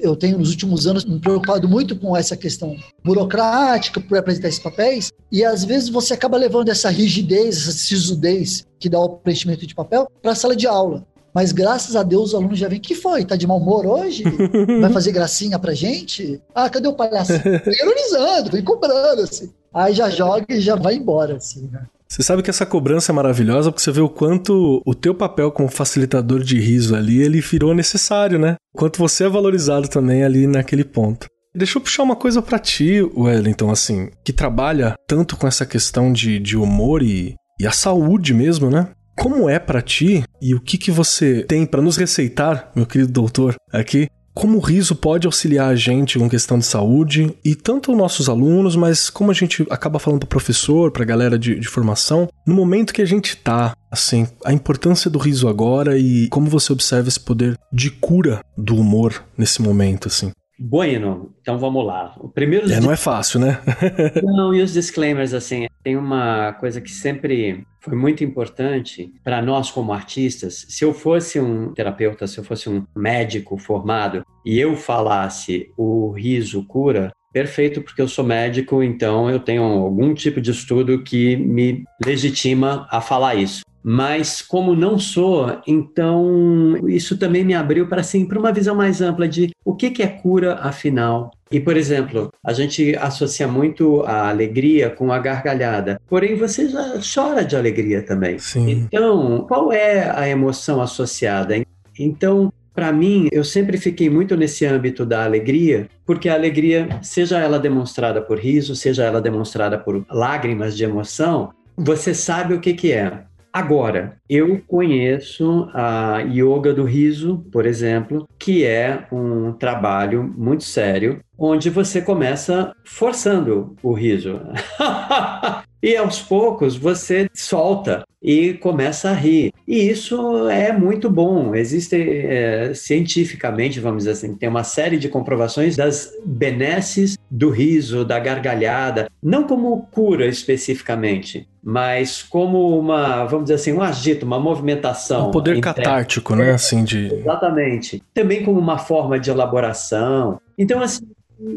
[0.00, 4.60] Eu tenho nos últimos anos me preocupado muito com essa questão burocrática por apresentar esses
[4.60, 9.66] papéis, e às vezes você acaba levando essa rigidez, essa sisudez que dá o preenchimento
[9.66, 11.04] de papel para a sala de aula.
[11.34, 12.80] Mas graças a Deus os alunos já vêm.
[12.80, 13.22] que foi?
[13.22, 14.24] Tá de mau humor hoje?
[14.80, 16.40] Vai fazer gracinha pra gente?
[16.54, 17.32] Ah, cadê o palhaço?
[17.32, 19.50] Vem ironizando, vem cobrando, assim.
[19.72, 21.82] Aí já joga e já vai embora, assim, né?
[22.08, 25.50] Você sabe que essa cobrança é maravilhosa porque você vê o quanto o teu papel
[25.50, 28.56] como facilitador de riso ali, ele virou necessário, né?
[28.74, 31.26] O quanto você é valorizado também ali naquele ponto.
[31.54, 36.12] Deixa eu puxar uma coisa para ti, Wellington, assim, que trabalha tanto com essa questão
[36.12, 38.88] de, de humor e, e a saúde mesmo, né?
[39.18, 43.10] Como é para ti e o que que você tem para nos receitar, meu querido
[43.10, 47.96] doutor, aqui, como o riso pode auxiliar a gente com questão de saúde e tanto
[47.96, 51.58] nossos alunos, mas como a gente acaba falando para o professor, para a galera de,
[51.58, 56.28] de, formação, no momento que a gente tá, assim, a importância do riso agora e
[56.28, 60.30] como você observa esse poder de cura do humor nesse momento, assim.
[60.58, 62.14] Bueno, então vamos lá.
[62.18, 63.60] O primeiro é, não é fácil, né?
[64.22, 69.70] não, e os disclaimers, assim, tem uma coisa que sempre foi muito importante para nós
[69.70, 70.66] como artistas.
[70.68, 76.10] Se eu fosse um terapeuta, se eu fosse um médico formado e eu falasse o
[76.12, 81.36] riso cura, perfeito, porque eu sou médico, então eu tenho algum tipo de estudo que
[81.36, 88.00] me legitima a falar isso mas como não sou, então isso também me abriu para
[88.00, 91.30] assim, para uma visão mais ampla de o que, que é cura afinal.
[91.52, 96.98] E, por exemplo, a gente associa muito a alegria com a gargalhada, porém você já
[97.14, 98.40] chora de alegria também.
[98.40, 98.88] Sim.
[98.92, 101.54] Então, qual é a emoção associada?
[101.96, 107.38] Então, para mim, eu sempre fiquei muito nesse âmbito da alegria, porque a alegria, seja
[107.38, 112.74] ela demonstrada por riso, seja ela demonstrada por lágrimas de emoção, você sabe o que,
[112.74, 113.22] que é.
[113.56, 121.20] Agora, eu conheço a yoga do riso, por exemplo, que é um trabalho muito sério,
[121.38, 124.42] onde você começa forçando o riso.
[125.82, 129.52] e aos poucos você solta e começa a rir.
[129.66, 131.54] E isso é muito bom.
[131.54, 138.04] Existe é, cientificamente, vamos dizer assim, tem uma série de comprovações das benesses do riso,
[138.04, 144.38] da gargalhada, não como cura especificamente, mas como uma, vamos dizer assim, um agito, uma
[144.38, 145.30] movimentação.
[145.30, 146.52] Um poder catártico, né?
[146.52, 147.12] Assim, de...
[147.12, 148.00] Exatamente.
[148.14, 150.40] Também como uma forma de elaboração.
[150.56, 151.04] Então, assim,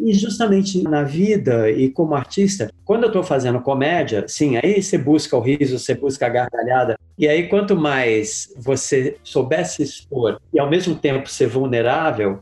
[0.03, 4.97] e justamente na vida e como artista, quando eu estou fazendo comédia, sim, aí você
[4.97, 6.97] busca o riso, você busca a gargalhada.
[7.16, 12.39] E aí, quanto mais você soubesse expor e ao mesmo tempo ser vulnerável,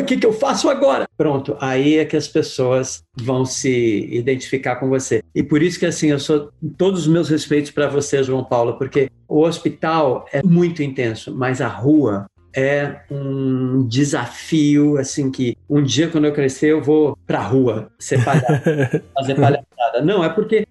[0.00, 1.06] o que, que eu faço agora?
[1.16, 5.22] Pronto, aí é que as pessoas vão se identificar com você.
[5.34, 8.76] E por isso que, assim, eu sou todos os meus respeitos para você, João Paulo,
[8.78, 15.82] porque o hospital é muito intenso, mas a rua é um desafio, assim, que um
[15.82, 18.46] dia quando eu crescer eu vou pra rua ser palhaço,
[19.14, 20.02] fazer palhaçada.
[20.02, 20.64] Não, é porque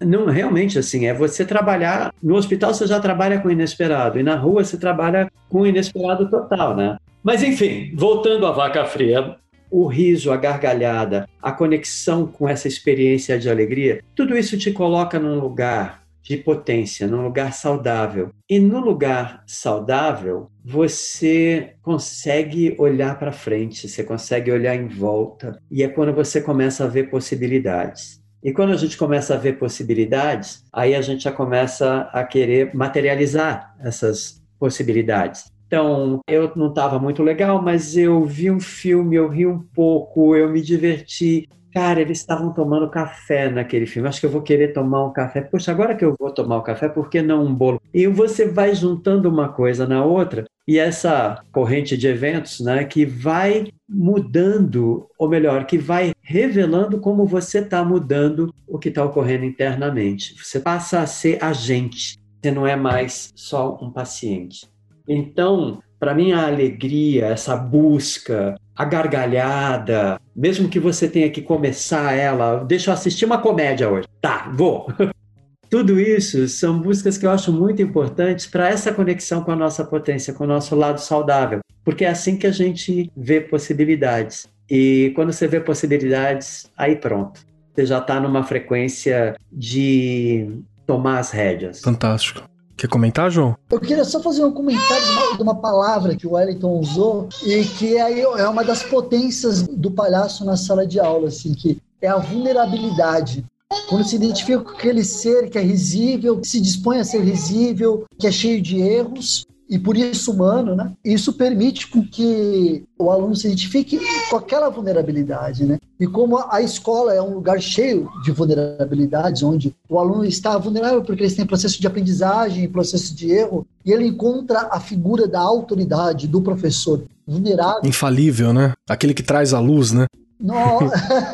[0.00, 2.12] não, realmente, assim, é você trabalhar.
[2.22, 6.76] No hospital você já trabalha com inesperado, e na rua você trabalha com inesperado total,
[6.76, 6.96] né?
[7.24, 9.36] Mas, enfim, voltando à vaca fria,
[9.70, 15.18] o riso, a gargalhada, a conexão com essa experiência de alegria, tudo isso te coloca
[15.18, 18.30] num lugar de potência, num lugar saudável.
[18.46, 25.82] E no lugar saudável, você consegue olhar para frente, você consegue olhar em volta, e
[25.82, 28.22] é quando você começa a ver possibilidades.
[28.42, 32.74] E quando a gente começa a ver possibilidades, aí a gente já começa a querer
[32.74, 35.53] materializar essas possibilidades.
[35.66, 40.36] Então, eu não estava muito legal, mas eu vi um filme, eu ri um pouco,
[40.36, 44.08] eu me diverti, Cara, eles estavam tomando café naquele filme.
[44.08, 45.40] Acho que eu vou querer tomar um café.
[45.40, 47.82] Poxa, agora que eu vou tomar o um café, por que não um bolo?
[47.92, 53.04] E você vai juntando uma coisa na outra e essa corrente de eventos, né, que
[53.04, 59.44] vai mudando, ou melhor, que vai revelando como você está mudando o que está ocorrendo
[59.44, 60.36] internamente.
[60.40, 62.20] Você passa a ser agente.
[62.40, 64.72] Você não é mais só um paciente.
[65.08, 72.12] Então, para mim, a alegria, essa busca, a gargalhada, mesmo que você tenha que começar
[72.12, 74.06] ela, deixa eu assistir uma comédia hoje.
[74.20, 74.86] Tá, vou.
[75.70, 79.84] Tudo isso são buscas que eu acho muito importantes para essa conexão com a nossa
[79.84, 84.46] potência, com o nosso lado saudável, porque é assim que a gente vê possibilidades.
[84.70, 87.40] E quando você vê possibilidades, aí pronto.
[87.74, 91.80] Você já está numa frequência de tomar as rédeas.
[91.80, 92.48] Fantástico.
[92.76, 93.56] Quer comentar, João?
[93.70, 97.96] Eu queria só fazer um comentário de uma, palavra que o Wellington usou e que
[97.96, 102.18] é, é uma das potências do palhaço na sala de aula, assim, que é a
[102.18, 103.44] vulnerabilidade.
[103.88, 108.04] Quando se identifica com aquele ser que é risível, que se dispõe a ser risível,
[108.18, 109.44] que é cheio de erros,
[109.74, 110.92] e por isso humano, né?
[111.04, 113.98] Isso permite com que o aluno se identifique
[114.30, 115.80] com aquela vulnerabilidade, né?
[115.98, 121.02] E como a escola é um lugar cheio de vulnerabilidades, onde o aluno está vulnerável
[121.02, 125.40] porque ele tem processo de aprendizagem, processo de erro, e ele encontra a figura da
[125.40, 127.82] autoridade do professor vulnerável.
[127.82, 128.74] Infalível, né?
[128.88, 130.06] Aquele que traz a luz, né?
[130.38, 130.78] Não,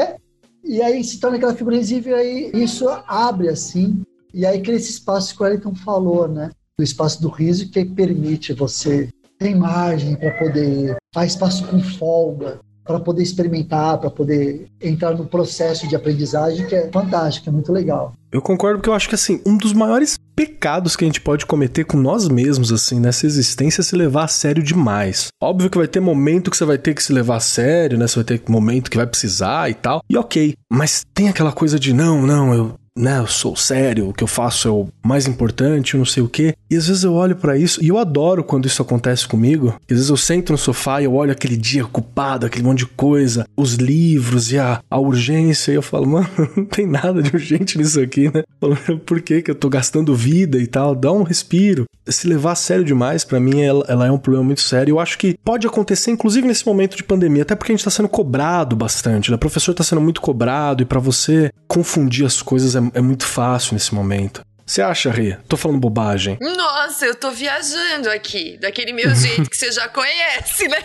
[0.65, 4.01] e aí se torna aquela figura invisível, e aí isso abre assim,
[4.33, 6.51] e aí cria esse espaço que o Wellington falou, né?
[6.81, 12.59] Do espaço do riso que permite você ter margem para poder faz espaço com folga,
[12.83, 17.71] para poder experimentar, para poder entrar no processo de aprendizagem que é fantástico, é muito
[17.71, 18.15] legal.
[18.33, 21.45] Eu concordo porque eu acho que assim, um dos maiores pecados que a gente pode
[21.45, 25.29] cometer com nós mesmos assim nessa existência é se levar a sério demais.
[25.39, 28.07] Óbvio que vai ter momento que você vai ter que se levar a sério, né?
[28.07, 30.01] Você vai ter momento que vai precisar e tal.
[30.09, 34.13] E OK, mas tem aquela coisa de não, não, eu né, eu sou sério, o
[34.13, 36.55] que eu faço é o mais importante, eu não sei o quê.
[36.69, 39.75] E às vezes eu olho para isso e eu adoro quando isso acontece comigo.
[39.83, 42.87] às vezes eu sento no sofá e eu olho aquele dia ocupado, aquele monte de
[42.87, 47.35] coisa, os livros e a, a urgência, e eu falo, mano, não tem nada de
[47.35, 48.43] urgente nisso aqui, né?
[49.07, 50.95] Por que que eu tô gastando vida e tal?
[50.95, 51.85] Dá um respiro.
[52.07, 54.93] Se levar a sério demais, para mim, ela, ela, é um problema muito sério.
[54.93, 57.91] Eu acho que pode acontecer, inclusive nesse momento de pandemia, até porque a gente tá
[57.91, 59.37] sendo cobrado bastante, né?
[59.37, 63.27] O professor tá sendo muito cobrado e para você confundir as coisas é, é muito
[63.27, 64.43] fácil nesse momento.
[64.71, 65.37] Você acha, Rê?
[65.49, 66.39] Tô falando bobagem.
[66.41, 70.79] Nossa, eu tô viajando aqui, daquele meu jeito que você já conhece, né?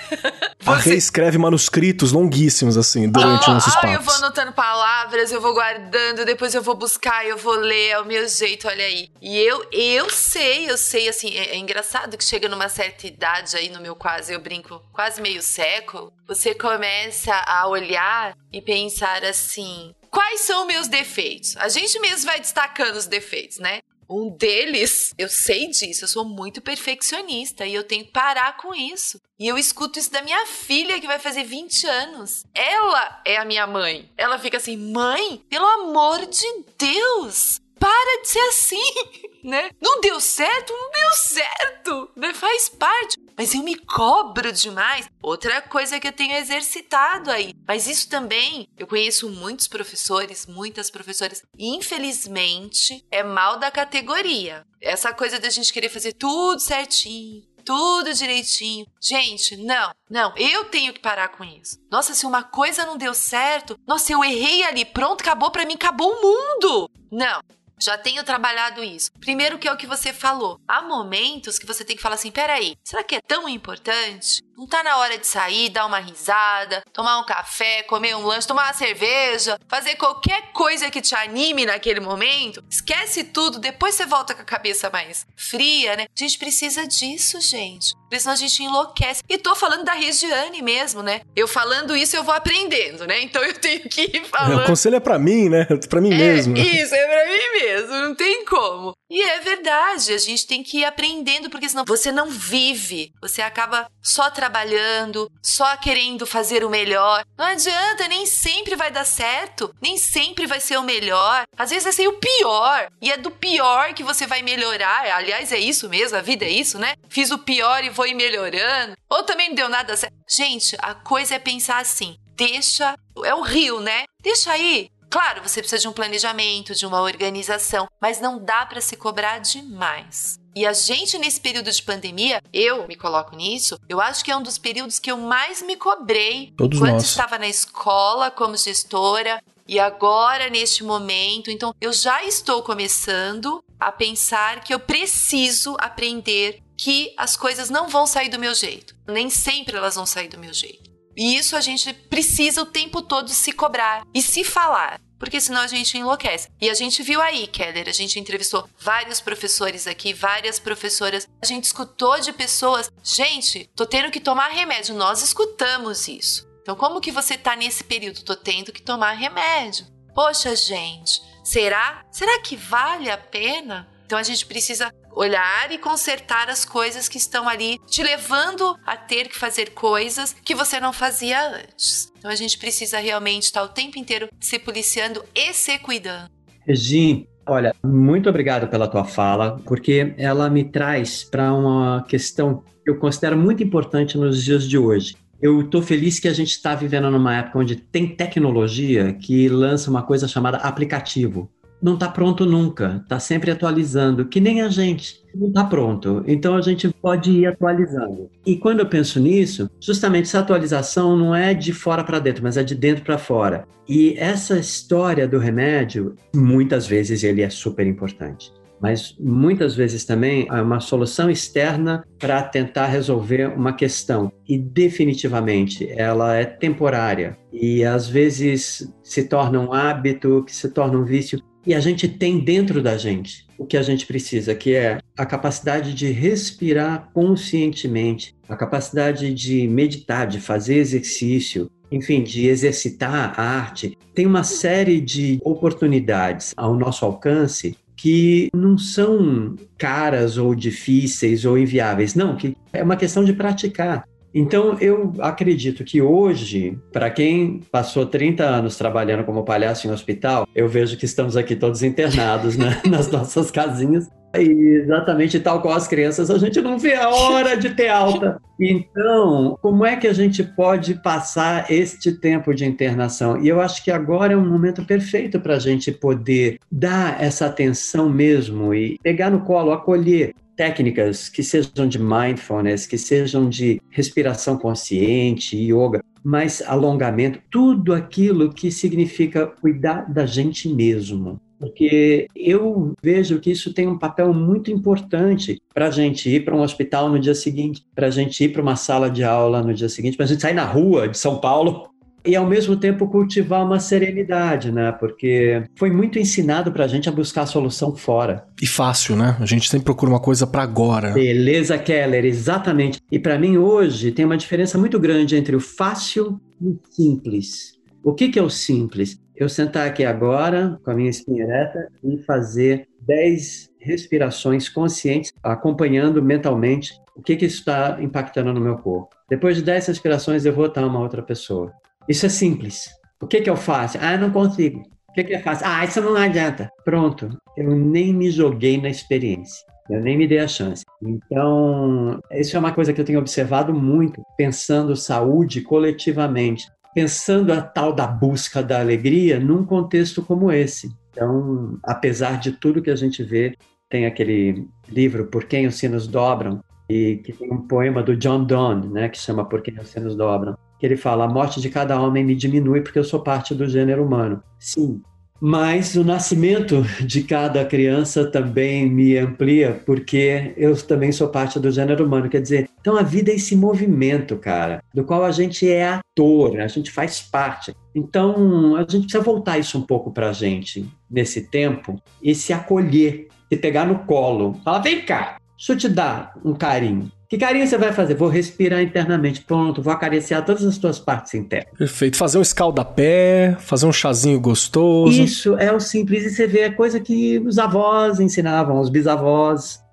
[0.59, 0.65] Você...
[0.65, 3.91] A Rê escreve manuscritos longuíssimos, assim, durante oh, nossos oh, papos.
[3.91, 7.99] Eu vou anotando palavras, eu vou guardando, depois eu vou buscar, eu vou ler, é
[7.99, 9.07] o meu jeito, olha aí.
[9.21, 13.55] E eu, eu sei, eu sei, assim, é, é engraçado que chega numa certa idade
[13.55, 19.23] aí, no meu quase, eu brinco, quase meio século, você começa a olhar e pensar
[19.23, 21.57] assim, Quais são meus defeitos?
[21.57, 23.82] A gente mesmo vai destacando os defeitos, né?
[24.09, 28.74] Um deles, eu sei disso, eu sou muito perfeccionista e eu tenho que parar com
[28.74, 29.20] isso.
[29.38, 32.45] E eu escuto isso da minha filha que vai fazer 20 anos.
[32.53, 34.09] Ela é a minha mãe.
[34.18, 38.93] Ela fica assim: "Mãe, pelo amor de Deus, para de ser assim,
[39.45, 39.69] né?
[39.79, 42.33] Não deu certo, não deu certo, né?
[42.33, 43.15] Faz parte.
[43.38, 45.07] Mas eu me cobro demais.
[45.21, 47.53] Outra coisa que eu tenho exercitado aí.
[47.67, 54.65] Mas isso também, eu conheço muitos professores, muitas professoras, infelizmente é mal da categoria.
[54.81, 58.88] Essa coisa da gente querer fazer tudo certinho, tudo direitinho.
[58.99, 61.77] Gente, não, não, eu tenho que parar com isso.
[61.91, 65.73] Nossa, se uma coisa não deu certo, nossa, eu errei ali, pronto, acabou para mim,
[65.73, 66.89] acabou o mundo.
[67.11, 67.41] Não,
[67.80, 69.11] já tenho trabalhado isso.
[69.19, 70.59] Primeiro que é o que você falou.
[70.67, 74.43] Há momentos que você tem que falar assim: peraí, será que é tão importante?
[74.57, 78.47] Não tá na hora de sair, dar uma risada, tomar um café, comer um lanche,
[78.47, 82.63] tomar uma cerveja, fazer qualquer coisa que te anime naquele momento?
[82.69, 86.03] Esquece tudo, depois você volta com a cabeça mais fria, né?
[86.03, 87.93] A gente precisa disso, gente.
[88.03, 89.21] Porque senão a gente enlouquece.
[89.28, 91.21] E tô falando da Regiane mesmo, né?
[91.36, 93.21] Eu falando isso, eu vou aprendendo, né?
[93.21, 94.63] Então eu tenho que ir falando.
[94.63, 95.65] O conselho é pra mim, né?
[95.89, 96.57] Pra mim é, mesmo.
[96.57, 97.64] Isso, é pra mim mesmo.
[97.88, 98.93] Não tem como.
[99.09, 103.11] E é verdade, a gente tem que ir aprendendo, porque senão você não vive.
[103.22, 107.24] Você acaba só trabalhando, só querendo fazer o melhor.
[107.38, 111.43] Não adianta, nem sempre vai dar certo, nem sempre vai ser o melhor.
[111.57, 112.88] Às vezes vai ser o pior.
[113.01, 115.05] E é do pior que você vai melhorar.
[115.16, 116.95] Aliás, é isso mesmo, a vida é isso, né?
[117.09, 118.95] Fiz o pior e vou ir melhorando.
[119.09, 120.16] Ou também não deu nada certo.
[120.28, 122.95] Gente, a coisa é pensar assim: deixa.
[123.24, 124.03] É o rio, né?
[124.22, 128.82] Deixa aí, Claro, você precisa de um planejamento, de uma organização, mas não dá para
[128.82, 130.38] se cobrar demais.
[130.53, 134.36] E a gente, nesse período de pandemia, eu me coloco nisso, eu acho que é
[134.36, 136.53] um dos períodos que eu mais me cobrei.
[136.57, 137.03] Todos quando nós.
[137.03, 141.49] estava na escola como gestora e agora neste momento.
[141.49, 147.88] Então, eu já estou começando a pensar que eu preciso aprender que as coisas não
[147.88, 148.93] vão sair do meu jeito.
[149.07, 150.93] Nem sempre elas vão sair do meu jeito.
[151.16, 155.61] E isso a gente precisa o tempo todo se cobrar e se falar porque senão
[155.61, 156.49] a gente enlouquece.
[156.59, 161.45] E a gente viu aí, Keller, a gente entrevistou vários professores aqui, várias professoras, a
[161.45, 166.47] gente escutou de pessoas, gente, tô tendo que tomar remédio, nós escutamos isso.
[166.61, 168.24] Então, como que você tá nesse período?
[168.24, 169.86] Tô tendo que tomar remédio.
[170.16, 172.03] Poxa, gente, será?
[172.11, 173.88] Será que vale a pena?
[174.05, 178.97] Então a gente precisa olhar e consertar as coisas que estão ali te levando a
[178.97, 182.11] ter que fazer coisas que você não fazia antes.
[182.18, 186.30] Então a gente precisa realmente estar o tempo inteiro se policiando e se cuidando.
[186.68, 192.89] Regi, olha, muito obrigado pela tua fala, porque ela me traz para uma questão que
[192.89, 195.16] eu considero muito importante nos dias de hoje.
[195.41, 199.89] Eu estou feliz que a gente está vivendo numa época onde tem tecnologia que lança
[199.89, 201.51] uma coisa chamada aplicativo
[201.86, 206.23] não está pronto nunca, está sempre atualizando, que nem a gente não está pronto.
[206.25, 208.27] Então a gente pode ir atualizando.
[208.43, 212.57] E quando eu penso nisso, justamente essa atualização não é de fora para dentro, mas
[212.57, 213.67] é de dentro para fora.
[213.88, 220.47] E essa história do remédio, muitas vezes ele é super importante mas muitas vezes também
[220.49, 224.31] é uma solução externa para tentar resolver uma questão.
[224.47, 230.97] E definitivamente ela é temporária e às vezes se torna um hábito, que se torna
[230.97, 231.41] um vício.
[231.66, 235.26] E a gente tem dentro da gente o que a gente precisa, que é a
[235.26, 243.43] capacidade de respirar conscientemente, a capacidade de meditar, de fazer exercício, enfim, de exercitar a
[243.43, 243.97] arte.
[244.13, 251.57] Tem uma série de oportunidades ao nosso alcance que não são caras ou difíceis ou
[251.57, 254.05] inviáveis, não, que é uma questão de praticar.
[254.38, 260.45] Então, eu acredito que hoje, para quem passou 30 anos trabalhando como palhaço em hospital,
[260.53, 264.09] eu vejo que estamos aqui todos internados né, nas nossas casinhas.
[264.38, 268.38] E exatamente tal qual as crianças, a gente não vê a hora de ter alta.
[268.59, 273.41] Então, como é que a gente pode passar este tempo de internação?
[273.41, 277.45] E eu acho que agora é um momento perfeito para a gente poder dar essa
[277.45, 283.82] atenção mesmo e pegar no colo, acolher técnicas que sejam de mindfulness, que sejam de
[283.89, 291.39] respiração consciente, yoga, mais alongamento, tudo aquilo que significa cuidar da gente mesmo.
[291.60, 296.56] Porque eu vejo que isso tem um papel muito importante para a gente ir para
[296.56, 299.74] um hospital no dia seguinte, para a gente ir para uma sala de aula no
[299.74, 301.89] dia seguinte, para a gente sair na rua de São Paulo
[302.26, 304.91] e ao mesmo tempo cultivar uma serenidade, né?
[304.91, 308.45] Porque foi muito ensinado para a gente a buscar a solução fora.
[308.61, 309.38] E fácil, né?
[309.39, 311.11] A gente sempre procura uma coisa para agora.
[311.11, 312.99] Beleza, Keller, exatamente.
[313.11, 317.76] E para mim hoje tem uma diferença muito grande entre o fácil e o simples.
[318.03, 319.19] O que, que é o simples?
[319.36, 326.21] Eu sentar aqui agora com a minha espinha ereta e fazer 10 respirações conscientes, acompanhando
[326.21, 329.15] mentalmente o que, que está impactando no meu corpo.
[329.30, 331.73] Depois de 10 respirações, eu vou estar uma outra pessoa.
[332.08, 332.89] Isso é simples.
[333.22, 333.97] O que, que eu faço?
[334.01, 334.82] Ah, eu não consigo.
[335.10, 335.66] O que, que é fácil?
[335.68, 336.70] Ah, isso não adianta.
[336.84, 337.30] Pronto.
[337.58, 339.66] Eu nem me joguei na experiência.
[339.89, 340.84] Eu nem me dei a chance.
[341.01, 347.62] Então, isso é uma coisa que eu tenho observado muito, pensando saúde coletivamente, pensando a
[347.62, 350.89] tal da busca da alegria num contexto como esse.
[351.12, 353.56] Então, apesar de tudo que a gente vê,
[353.89, 358.43] tem aquele livro Por Quem os Sinos Dobram, e que tem um poema do John
[358.43, 361.69] Donne, né, que chama Por Quem os Sinos Dobram que ele fala: a morte de
[361.69, 364.41] cada homem me diminui porque eu sou parte do gênero humano.
[364.59, 365.01] Sim,
[365.39, 371.71] mas o nascimento de cada criança também me amplia, porque eu também sou parte do
[371.71, 372.30] gênero humano.
[372.30, 376.59] Quer dizer, então a vida é esse movimento, cara, do qual a gente é ator,
[376.59, 377.76] a gente faz parte.
[377.93, 382.53] Então a gente precisa voltar isso um pouco para a gente nesse tempo e se
[382.53, 384.59] acolher, se pegar no colo.
[384.63, 387.11] Fala, vem cá, deixa eu te dar um carinho.
[387.28, 388.13] Que carinho você vai fazer?
[388.15, 389.41] Vou respirar internamente.
[389.41, 391.73] Pronto, vou acariciar todas as tuas partes internas.
[391.78, 392.17] Perfeito.
[392.17, 395.21] Fazer um escaldapé, fazer um chazinho gostoso.
[395.21, 399.84] Isso é o simples e você vê a coisa que os avós ensinavam, os bisavós.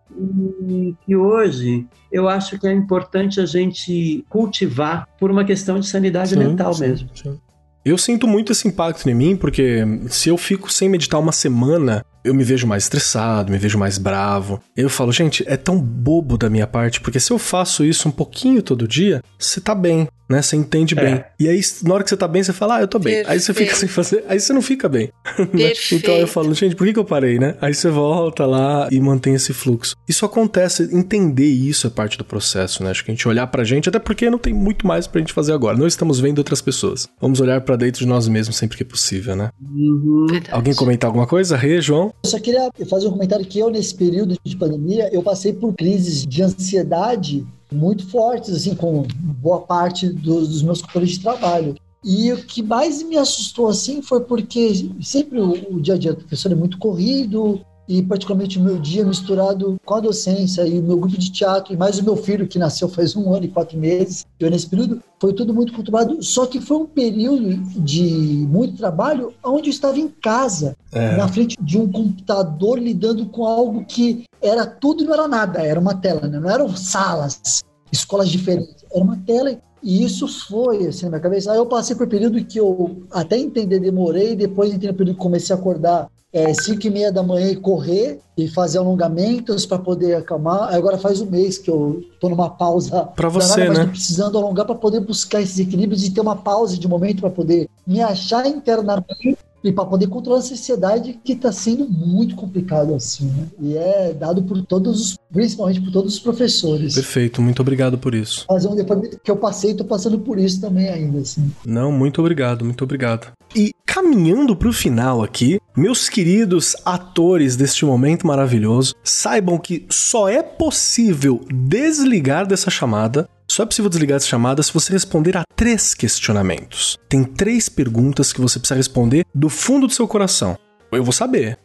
[0.68, 5.86] E que hoje eu acho que é importante a gente cultivar por uma questão de
[5.86, 7.08] sanidade sim, mental sim, mesmo.
[7.14, 7.40] Sim.
[7.84, 12.04] Eu sinto muito esse impacto em mim, porque se eu fico sem meditar uma semana,
[12.24, 14.60] eu me vejo mais estressado, me vejo mais bravo.
[14.76, 18.12] Eu falo, gente, é tão bobo da minha parte, porque se eu faço isso um
[18.12, 20.42] pouquinho todo dia, você tá bem, né?
[20.42, 21.04] Você entende é.
[21.04, 21.24] bem.
[21.38, 23.14] E aí, na hora que você tá bem, você fala, ah, eu tô bem.
[23.14, 23.30] Perfeito.
[23.30, 25.10] Aí você fica sem fazer, aí você não fica bem.
[25.52, 25.72] Né?
[25.90, 27.56] então eu falo, gente, por que, que eu parei, né?
[27.60, 29.94] Aí você volta lá e mantém esse fluxo.
[30.08, 32.90] Isso acontece, entender isso é parte do processo, né?
[32.90, 35.32] Acho que a gente olhar pra gente, até porque não tem muito mais pra gente
[35.32, 35.76] fazer agora.
[35.76, 37.08] Não estamos vendo outras pessoas.
[37.20, 39.50] Vamos olhar para dentro de nós mesmos sempre que possível, né?
[39.60, 40.26] Uhum.
[40.50, 41.56] Alguém comentar alguma coisa?
[41.56, 42.14] Rê, João?
[42.24, 45.74] Eu só queria fazer um comentário que eu, nesse período de pandemia, eu passei por
[45.74, 49.02] crises de ansiedade muito fortes, assim, com
[49.40, 51.74] boa parte dos, dos meus companheiros de trabalho.
[52.04, 56.12] E o que mais me assustou, assim, foi porque sempre o, o dia a dia
[56.12, 57.60] do professor é muito corrido,
[57.92, 61.74] e particularmente o meu dia misturado com a docência e o meu grupo de teatro,
[61.74, 64.66] e mais o meu filho que nasceu faz um ano e quatro meses, eu nesse
[64.66, 69.72] período, foi tudo muito conturbado, só que foi um período de muito trabalho onde eu
[69.72, 71.16] estava em casa, é.
[71.18, 75.60] na frente de um computador, lidando com algo que era tudo e não era nada,
[75.60, 76.40] era uma tela, né?
[76.40, 77.62] não eram salas,
[77.92, 81.52] escolas diferentes, era uma tela e isso foi assim na minha cabeça.
[81.52, 85.16] Aí eu passei por um período que eu até entender demorei, depois entrei no período
[85.16, 89.66] que comecei a acordar é, 5 e meia da manhã e correr e fazer alongamentos
[89.66, 90.74] para poder acalmar.
[90.74, 93.04] Agora faz um mês que eu tô numa pausa.
[93.14, 93.86] Para você, né?
[93.86, 97.68] precisando alongar para poder buscar esses equilíbrios e ter uma pausa de momento para poder
[97.86, 103.26] me achar internamente e para poder controlar a sociedade que está sendo muito complicado assim,
[103.26, 103.46] né?
[103.60, 106.94] E é dado por todos os, principalmente por todos os professores.
[106.94, 108.44] Perfeito, muito obrigado por isso.
[108.46, 111.50] Fazer um depoimento que eu passei, tô passando por isso também ainda, assim.
[111.64, 113.32] Não, muito obrigado, muito obrigado.
[113.54, 120.28] E caminhando para o final aqui, meus queridos atores deste momento maravilhoso, saibam que só
[120.28, 125.44] é possível desligar dessa chamada só é possível desligar essa chamada se você responder a
[125.54, 126.98] três questionamentos.
[127.06, 130.56] Tem três perguntas que você precisa responder do fundo do seu coração.
[130.90, 131.58] Eu vou saber.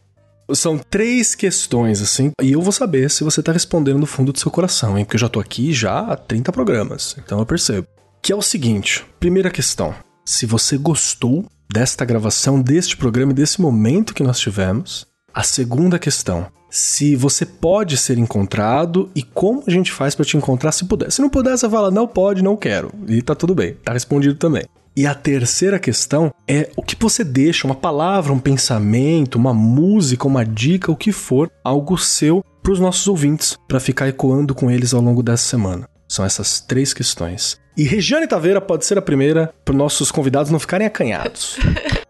[0.54, 4.40] São três questões, assim, e eu vou saber se você tá respondendo do fundo do
[4.40, 5.06] seu coração, hein?
[5.06, 7.88] Porque eu já tô aqui já há 30 programas, então eu percebo.
[8.22, 9.96] Que é o seguinte: primeira questão.
[10.26, 15.07] Se você gostou desta gravação, deste programa e desse momento que nós tivemos.
[15.38, 20.36] A segunda questão: se você pode ser encontrado e como a gente faz para te
[20.36, 21.12] encontrar se puder.
[21.12, 22.92] Se não puder, você fala, não pode, não quero.
[23.08, 24.64] E tá tudo bem, tá respondido também.
[24.96, 30.26] E a terceira questão é o que você deixa, uma palavra, um pensamento, uma música,
[30.26, 34.72] uma dica, o que for, algo seu para os nossos ouvintes, para ficar ecoando com
[34.72, 35.88] eles ao longo dessa semana.
[36.10, 37.60] São essas três questões.
[37.78, 41.58] E Regiane Taveira pode ser a primeira para nossos convidados não ficarem acanhados.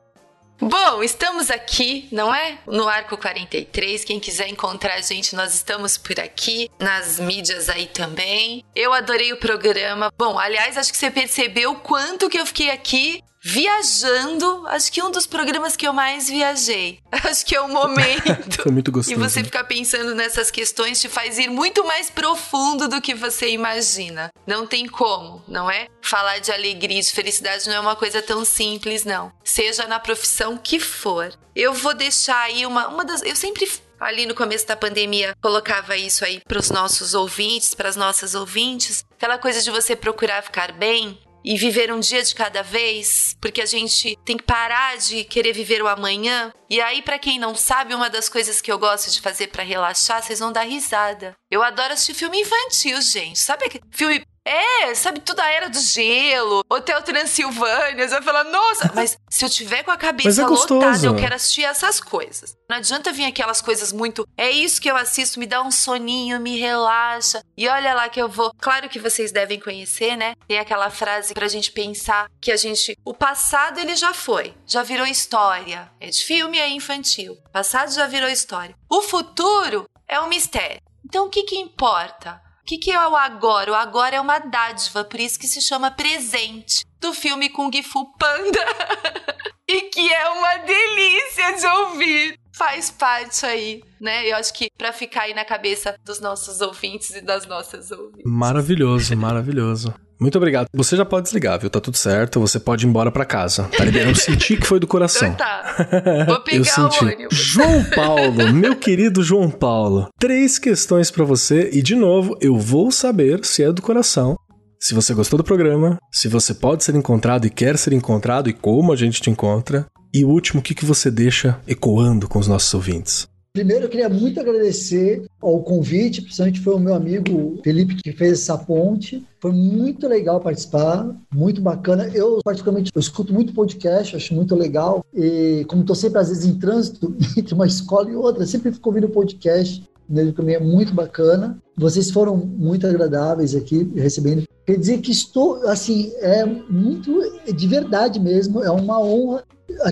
[0.60, 2.58] Bom, estamos aqui, não é?
[2.66, 4.04] No Arco 43.
[4.04, 8.64] Quem quiser encontrar a gente, nós estamos por aqui, nas mídias aí também.
[8.76, 10.12] Eu adorei o programa.
[10.18, 15.10] Bom, aliás, acho que você percebeu quanto que eu fiquei aqui viajando, acho que um
[15.10, 17.00] dos programas que eu mais viajei.
[17.24, 18.62] Acho que é o momento.
[18.62, 19.18] Foi muito gostoso.
[19.18, 23.50] E você ficar pensando nessas questões te faz ir muito mais profundo do que você
[23.50, 24.30] imagina.
[24.46, 25.88] Não tem como, não é?
[26.02, 29.32] Falar de alegria, de felicidade não é uma coisa tão simples, não.
[29.46, 31.34] Seja na profissão que for.
[31.56, 33.22] Eu vou deixar aí uma, uma das.
[33.22, 33.66] Eu sempre
[34.00, 38.36] ali no começo da pandemia colocava isso aí para os nossos ouvintes, para as nossas
[38.36, 41.18] ouvintes, aquela coisa de você procurar ficar bem,
[41.48, 45.54] e viver um dia de cada vez, porque a gente tem que parar de querer
[45.54, 46.52] viver o amanhã.
[46.70, 49.64] E aí, para quem não sabe, uma das coisas que eu gosto de fazer para
[49.64, 51.34] relaxar, vocês vão dar risada.
[51.50, 53.40] Eu adoro assistir filme infantil, gente.
[53.40, 58.46] Sabe que filme é, sabe, toda a era do gelo, Hotel Transilvânia, você vai falar,
[58.46, 62.56] nossa, mas se eu tiver com a cabeça é lotada, eu quero assistir essas coisas.
[62.70, 66.40] Não adianta vir aquelas coisas muito, é isso que eu assisto, me dá um soninho,
[66.40, 67.42] me relaxa.
[67.58, 68.54] E olha lá que eu vou.
[68.60, 70.36] Claro que vocês devem conhecer, né?
[70.48, 74.84] Tem aquela frase pra gente pensar que a gente, o passado ele já foi, já
[74.84, 75.92] virou história.
[76.00, 77.34] É de filme, é infantil.
[77.34, 78.76] O passado já virou história.
[78.90, 80.82] O futuro é um mistério.
[81.04, 82.47] Então o que que importa?
[82.68, 83.72] O que, que é o agora?
[83.72, 88.12] O agora é uma dádiva, por isso que se chama presente do filme Kung Fu
[88.18, 88.60] Panda.
[89.66, 92.38] e que é uma delícia de ouvir.
[92.52, 94.30] Faz parte aí, né?
[94.30, 98.26] Eu acho que para ficar aí na cabeça dos nossos ouvintes e das nossas ouvintes.
[98.26, 99.94] Maravilhoso, maravilhoso.
[100.20, 100.68] Muito obrigado.
[100.74, 101.70] Você já pode desligar, viu?
[101.70, 102.40] Tá tudo certo.
[102.40, 103.64] Você pode ir embora para casa.
[103.76, 104.12] Tá liberado.
[104.12, 105.28] Eu senti que foi do coração.
[105.28, 105.76] Então tá.
[106.28, 107.04] Vou pegar Eu senti.
[107.04, 107.38] o ônibus.
[107.38, 110.08] João Paulo, meu querido João Paulo.
[110.20, 114.36] Três questões para você e de novo, eu vou saber se é do coração.
[114.80, 118.54] Se você gostou do programa, se você pode ser encontrado e quer ser encontrado e
[118.54, 119.86] como a gente te encontra.
[120.14, 123.28] E o último, o que, que você deixa ecoando com os nossos ouvintes?
[123.54, 128.34] Primeiro, eu queria muito agradecer ao convite, principalmente foi o meu amigo Felipe que fez
[128.34, 129.26] essa ponte.
[129.40, 132.08] Foi muito legal participar, muito bacana.
[132.14, 135.04] Eu, particularmente, eu escuto muito podcast, acho muito legal.
[135.14, 138.90] E como estou sempre, às vezes, em trânsito, entre uma escola e outra, sempre fico
[138.90, 139.84] ouvindo podcast.
[140.08, 141.58] Nele também é muito bacana.
[141.76, 144.44] Vocês foram muito agradáveis aqui, recebendo.
[144.66, 147.22] Quer dizer que estou, assim, é muito,
[147.54, 149.44] de verdade mesmo, é uma honra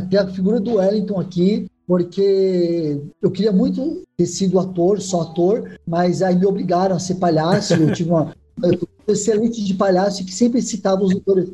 [0.09, 5.77] ter a figura do Wellington aqui, porque eu queria muito ter sido ator, só ator,
[5.85, 7.73] mas aí me obrigaram a ser palhaço.
[7.73, 8.35] Eu tive uma
[9.07, 11.49] excelente de palhaço que sempre citava os doutores.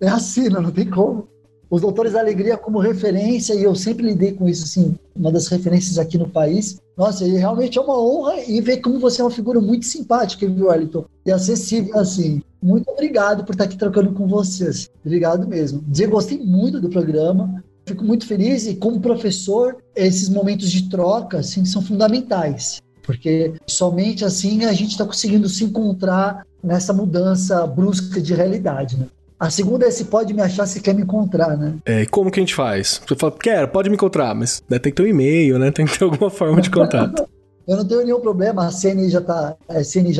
[0.00, 1.28] É assim, não, não tem como.
[1.70, 5.46] Os doutores da alegria como referência, e eu sempre lidei com isso, assim, uma das
[5.46, 6.80] referências aqui no país.
[6.96, 10.48] Nossa, e realmente é uma honra e ver como você é uma figura muito simpática,
[10.48, 11.04] viu, Wellington?
[11.24, 12.42] E acessível, assim.
[12.60, 14.90] Muito obrigado por estar aqui trocando com vocês.
[15.04, 15.80] Obrigado mesmo.
[15.86, 17.62] Dizer, gostei muito do programa.
[17.86, 24.24] Fico muito feliz e, como professor, esses momentos de troca assim, são fundamentais, porque somente
[24.24, 28.96] assim a gente está conseguindo se encontrar nessa mudança brusca de realidade.
[28.98, 29.06] Né?
[29.38, 31.74] A segunda é se pode me achar se quer me encontrar, né?
[31.86, 33.00] É, como que a gente faz?
[33.06, 35.70] Você fala, quero, pode me encontrar, mas né, tem que ter um e-mail, né?
[35.70, 37.26] Tem que ter alguma forma de contato.
[37.66, 39.56] Eu não tenho nenhum problema, a CNI já está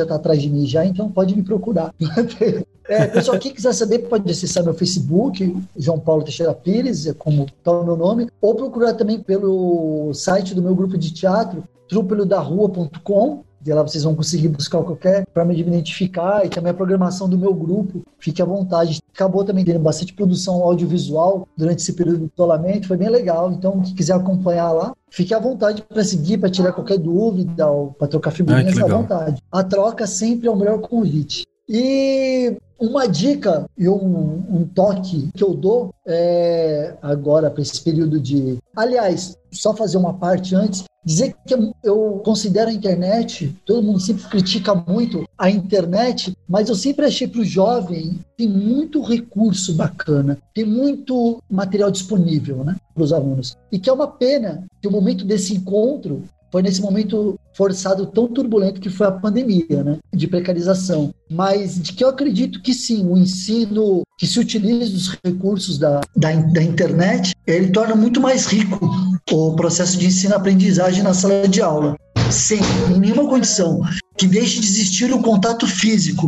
[0.07, 1.93] tá atrás de mim já, então pode me procurar.
[2.89, 7.45] É, pessoal, quem quiser saber pode acessar meu Facebook, João Paulo Teixeira Pires, é como
[7.45, 13.43] está o meu nome, ou procurar também pelo site do meu grupo de teatro, trupelodarrua.com,
[13.65, 17.29] E lá vocês vão conseguir buscar qualquer forma de me identificar e também a programação
[17.29, 18.01] do meu grupo.
[18.19, 18.99] Fique à vontade.
[19.13, 23.51] Acabou também tendo bastante produção audiovisual durante esse período de isolamento, foi bem legal.
[23.51, 27.91] Então, quem quiser acompanhar lá, fique à vontade para seguir, para tirar qualquer dúvida ou
[27.91, 29.41] para trocar figurinhas à vontade.
[29.51, 31.45] A troca sempre é o melhor convite.
[31.69, 38.19] E uma dica e um, um, toque que eu dou é agora para esse período
[38.19, 38.57] de.
[38.75, 41.53] Aliás, só fazer uma parte antes, dizer que
[41.83, 47.27] eu considero a internet, todo mundo sempre critica muito a internet, mas eu sempre achei
[47.27, 53.55] para o jovem tem muito recurso bacana, tem muito material disponível né, para os alunos.
[53.71, 58.27] E que é uma pena que o momento desse encontro foi nesse momento forçado tão
[58.27, 61.13] turbulento que foi a pandemia, né, de precarização.
[61.29, 66.01] Mas de que eu acredito que sim, o ensino que se utiliza dos recursos da,
[66.15, 68.79] da, da internet, ele torna muito mais rico
[69.31, 71.95] o processo de ensino-aprendizagem na sala de aula.
[72.29, 72.59] Sem
[72.89, 73.81] em nenhuma condição
[74.17, 76.25] que deixe de existir o contato físico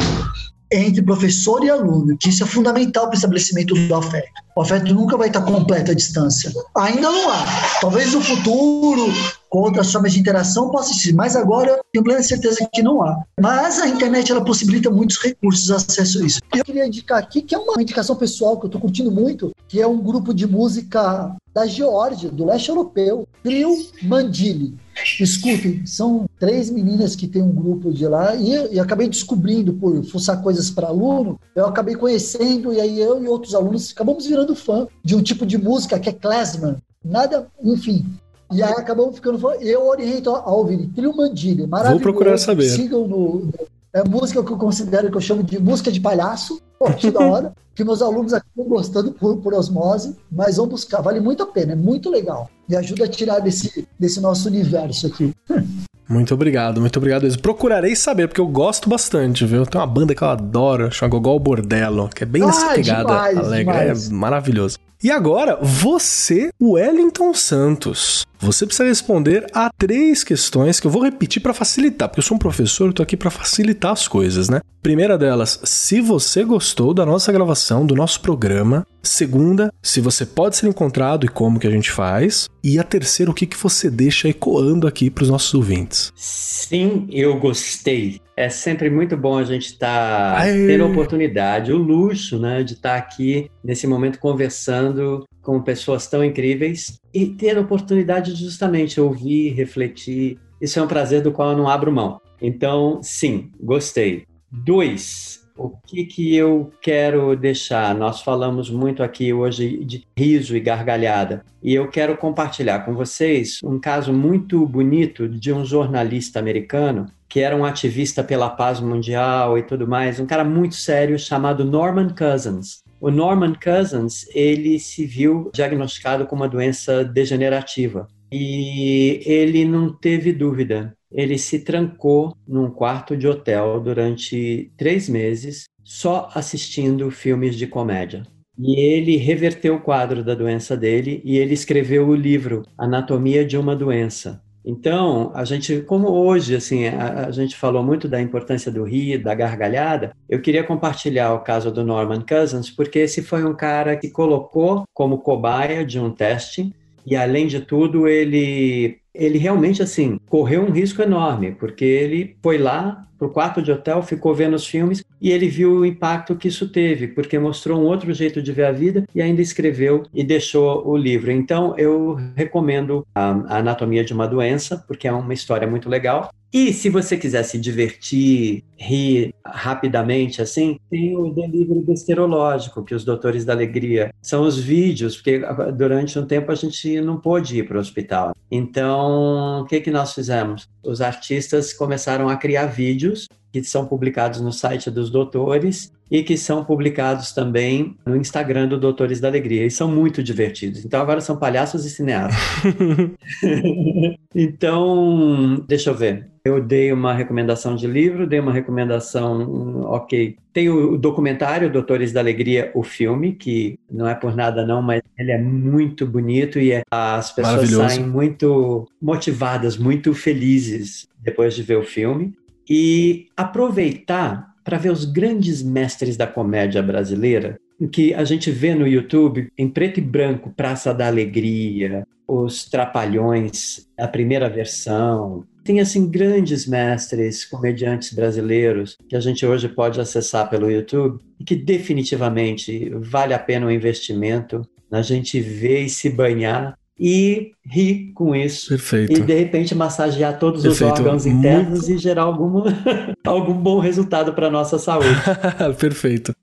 [0.72, 4.43] entre professor e aluno, que isso é fundamental para o estabelecimento do afeto.
[4.56, 6.52] O afeto nunca vai estar completo à distância.
[6.78, 7.46] Ainda não há.
[7.82, 9.12] Talvez no futuro,
[9.50, 13.24] com outras formas de interação, possa existir, mas agora tenho plena certeza que não há.
[13.40, 16.40] Mas a internet ela possibilita muitos recursos acesso a isso.
[16.56, 19.82] Eu queria indicar aqui, que é uma indicação pessoal que eu estou curtindo muito, que
[19.82, 24.76] é um grupo de música da Geórgia, do leste europeu, Trio Mandili.
[25.20, 30.04] Escutem, são três meninas que têm um grupo de lá e, e acabei descobrindo por
[30.06, 34.43] fuçar coisas para aluno, eu acabei conhecendo e aí eu e outros alunos acabamos virando
[34.56, 36.76] fã de um tipo de música que é klezmer.
[37.04, 38.06] Nada, enfim.
[38.52, 39.54] E aí acabamos ficando fã.
[39.62, 42.04] Eu oriento a ouvir Trio Mandília, maravilhoso.
[42.04, 42.70] Vou procurar saber.
[42.70, 43.50] Sigam no,
[43.94, 46.62] é música que eu considero que eu chamo de música de palhaço.
[47.00, 47.54] Que da hora.
[47.76, 51.02] que meus alunos acabam gostando por, por osmose, mas vão buscar.
[51.02, 52.50] Vale muito a pena, é muito legal.
[52.70, 55.34] E ajuda a tirar desse, desse nosso universo aqui.
[56.08, 57.42] Muito obrigado, muito obrigado mesmo.
[57.42, 59.66] Procurarei saber, porque eu gosto bastante, viu?
[59.66, 63.04] Tem uma banda que eu adoro, chama Gogol Bordello, que é bem nessa ah, pegada
[63.04, 64.10] demais, alegre, demais.
[64.10, 64.78] é maravilhoso.
[65.04, 68.26] E agora, você, Wellington Santos.
[68.44, 72.36] Você precisa responder a três questões que eu vou repetir para facilitar, porque eu sou
[72.36, 74.60] um professor, eu tô aqui para facilitar as coisas, né?
[74.82, 78.86] Primeira delas, se você gostou da nossa gravação, do nosso programa.
[79.02, 82.50] Segunda, se você pode ser encontrado e como que a gente faz.
[82.62, 86.12] E a terceira, o que, que você deixa ecoando aqui para os nossos ouvintes.
[86.14, 88.20] Sim, eu gostei.
[88.36, 92.74] É sempre muito bom a gente estar tá tendo a oportunidade, o luxo, né, de
[92.74, 98.44] estar tá aqui nesse momento conversando com pessoas tão incríveis e ter a oportunidade de
[98.44, 100.40] justamente ouvir, refletir.
[100.60, 102.20] Isso é um prazer do qual eu não abro mão.
[102.42, 104.26] Então, sim, gostei.
[104.50, 107.94] Dois, o que, que eu quero deixar?
[107.94, 113.60] Nós falamos muito aqui hoje de riso e gargalhada, e eu quero compartilhar com vocês
[113.64, 119.58] um caso muito bonito de um jornalista americano que era um ativista pela paz mundial
[119.58, 122.83] e tudo mais, um cara muito sério chamado Norman Cousins.
[123.04, 130.32] O Norman Cousins, ele se viu diagnosticado com uma doença degenerativa e ele não teve
[130.32, 130.96] dúvida.
[131.12, 138.24] Ele se trancou num quarto de hotel durante três meses, só assistindo filmes de comédia.
[138.58, 143.58] E ele reverteu o quadro da doença dele e ele escreveu o livro Anatomia de
[143.58, 144.42] uma Doença.
[144.66, 149.18] Então, a gente, como hoje, assim, a, a, gente falou muito da importância do rir,
[149.18, 153.98] da gargalhada, eu queria compartilhar o caso do Norman Cousins, porque esse foi um cara
[153.98, 156.74] que colocou como cobaia de um teste
[157.06, 162.58] e, além de tudo, ele ele realmente assim correu um risco enorme, porque ele foi
[162.58, 166.36] lá para o quarto de hotel, ficou vendo os filmes e ele viu o impacto
[166.36, 170.04] que isso teve, porque mostrou um outro jeito de ver a vida e ainda escreveu
[170.14, 171.32] e deixou o livro.
[171.32, 176.34] Então eu recomendo a, Anatomia de uma Doença, porque é uma história muito legal.
[176.54, 183.04] E se você quiser se divertir, rir rapidamente, assim, tem o delírio besterológico, que os
[183.04, 185.42] doutores da alegria são os vídeos, porque
[185.76, 188.36] durante um tempo a gente não pôde ir para o hospital.
[188.52, 190.70] Então, o que, que nós fizemos?
[190.84, 196.38] Os artistas começaram a criar vídeos que são publicados no site dos doutores e que
[196.38, 199.66] são publicados também no Instagram do Doutores da Alegria.
[199.66, 200.86] E são muito divertidos.
[200.86, 202.40] Então agora são palhaços e cineastas.
[204.36, 206.30] então, deixa eu ver.
[206.46, 210.38] Eu dei uma recomendação de livro, dei uma recomendação, ok.
[210.52, 215.02] Tem o documentário Doutores da Alegria, o filme, que não é por nada não, mas
[215.18, 221.64] ele é muito bonito e é, as pessoas saem muito motivadas, muito felizes depois de
[221.64, 222.36] ver o filme
[222.70, 227.60] e aproveitar para ver os grandes mestres da comédia brasileira,
[227.92, 233.88] que a gente vê no YouTube em preto e branco, Praça da Alegria, os Trapalhões,
[233.98, 240.50] a primeira versão, Tem, assim, grandes mestres, comediantes brasileiros, que a gente hoje pode acessar
[240.50, 244.62] pelo YouTube, e que definitivamente vale a pena o investimento
[244.92, 248.70] na gente ver e se banhar e rir com isso.
[248.70, 249.12] Perfeito.
[249.14, 250.94] E de repente massagear todos Perfeito.
[250.94, 252.64] os órgãos Muito- internos e gerar algum,
[253.26, 255.08] algum bom resultado para nossa saúde.
[255.80, 256.34] Perfeito.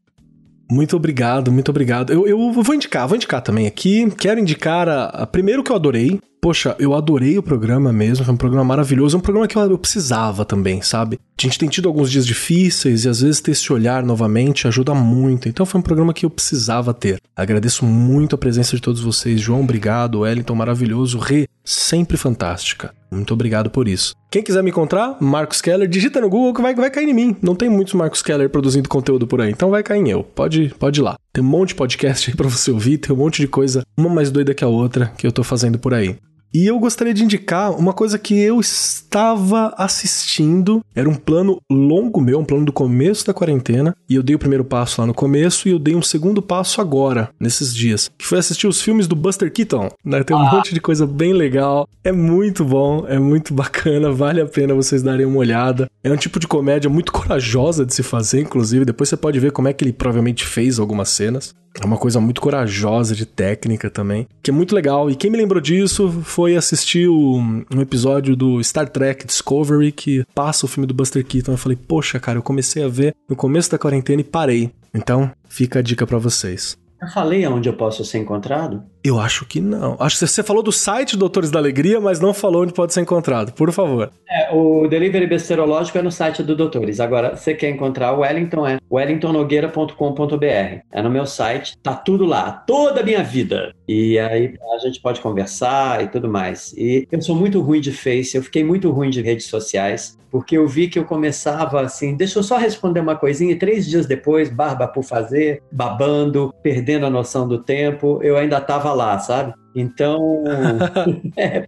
[0.70, 2.12] Muito obrigado, muito obrigado.
[2.12, 4.08] Eu, eu vou indicar, vou indicar também aqui.
[4.16, 6.20] Quero indicar a, a- primeiro que eu adorei.
[6.42, 9.62] Poxa, eu adorei o programa mesmo, foi um programa maravilhoso, é um programa que eu,
[9.70, 11.18] eu precisava também, sabe?
[11.38, 14.94] A gente tem tido alguns dias difíceis e às vezes ter esse olhar novamente ajuda
[14.94, 15.50] muito.
[15.50, 17.20] Então foi um programa que eu precisava ter.
[17.36, 19.38] Agradeço muito a presença de todos vocês.
[19.38, 20.20] João, obrigado.
[20.20, 21.18] Wellington, maravilhoso.
[21.18, 22.94] Rê, sempre fantástica.
[23.10, 24.14] Muito obrigado por isso.
[24.30, 27.36] Quem quiser me encontrar, Marcos Keller, digita no Google que vai, vai cair em mim.
[27.42, 30.22] Não tem muitos Marcos Keller produzindo conteúdo por aí, então vai cair em eu.
[30.22, 31.16] Pode, pode ir lá.
[31.32, 34.08] Tem um monte de podcast aí pra você ouvir, tem um monte de coisa, uma
[34.08, 36.16] mais doida que a outra, que eu tô fazendo por aí.
[36.52, 40.84] E eu gostaria de indicar uma coisa que eu estava assistindo.
[40.94, 43.94] Era um plano longo meu, um plano do começo da quarentena.
[44.08, 46.80] E eu dei o primeiro passo lá no começo e eu dei um segundo passo
[46.80, 48.10] agora, nesses dias.
[48.18, 49.90] Que foi assistir os filmes do Buster Keaton.
[50.04, 50.24] Né?
[50.24, 51.88] Tem um monte de coisa bem legal.
[52.02, 55.88] É muito bom, é muito bacana, vale a pena vocês darem uma olhada.
[56.02, 58.84] É um tipo de comédia muito corajosa de se fazer, inclusive.
[58.84, 61.54] Depois você pode ver como é que ele provavelmente fez algumas cenas.
[61.80, 65.10] É uma coisa muito corajosa de técnica também, que é muito legal.
[65.10, 70.24] E quem me lembrou disso foi assistir o- um episódio do Star Trek Discovery que
[70.34, 71.52] passa o filme do Buster Keaton.
[71.52, 74.70] Eu falei, poxa, cara, eu comecei a ver no começo da quarentena e parei.
[74.92, 76.76] Então, fica a dica pra vocês.
[77.00, 78.82] Eu falei aonde eu posso ser encontrado?
[79.02, 79.96] Eu acho que não.
[79.98, 83.00] Acho que você falou do site Doutores da Alegria, mas não falou onde pode ser
[83.00, 83.52] encontrado.
[83.52, 84.10] Por favor.
[84.28, 87.00] É, o Delivery Besterológico é no site do Doutores.
[87.00, 90.82] Agora, você quer encontrar o Wellington, é wellingtonnogueira.com.br.
[90.92, 93.74] É no meu site, tá tudo lá, toda a minha vida.
[93.88, 96.72] E aí a gente pode conversar e tudo mais.
[96.76, 100.56] E eu sou muito ruim de Face, eu fiquei muito ruim de redes sociais, porque
[100.56, 104.06] eu vi que eu começava assim, deixa eu só responder uma coisinha, e três dias
[104.06, 108.58] depois, barba por fazer, babando, perdendo a noção do tempo, eu ainda
[108.90, 109.54] tava lá, sabe?
[109.74, 110.42] Então,
[111.36, 111.66] é,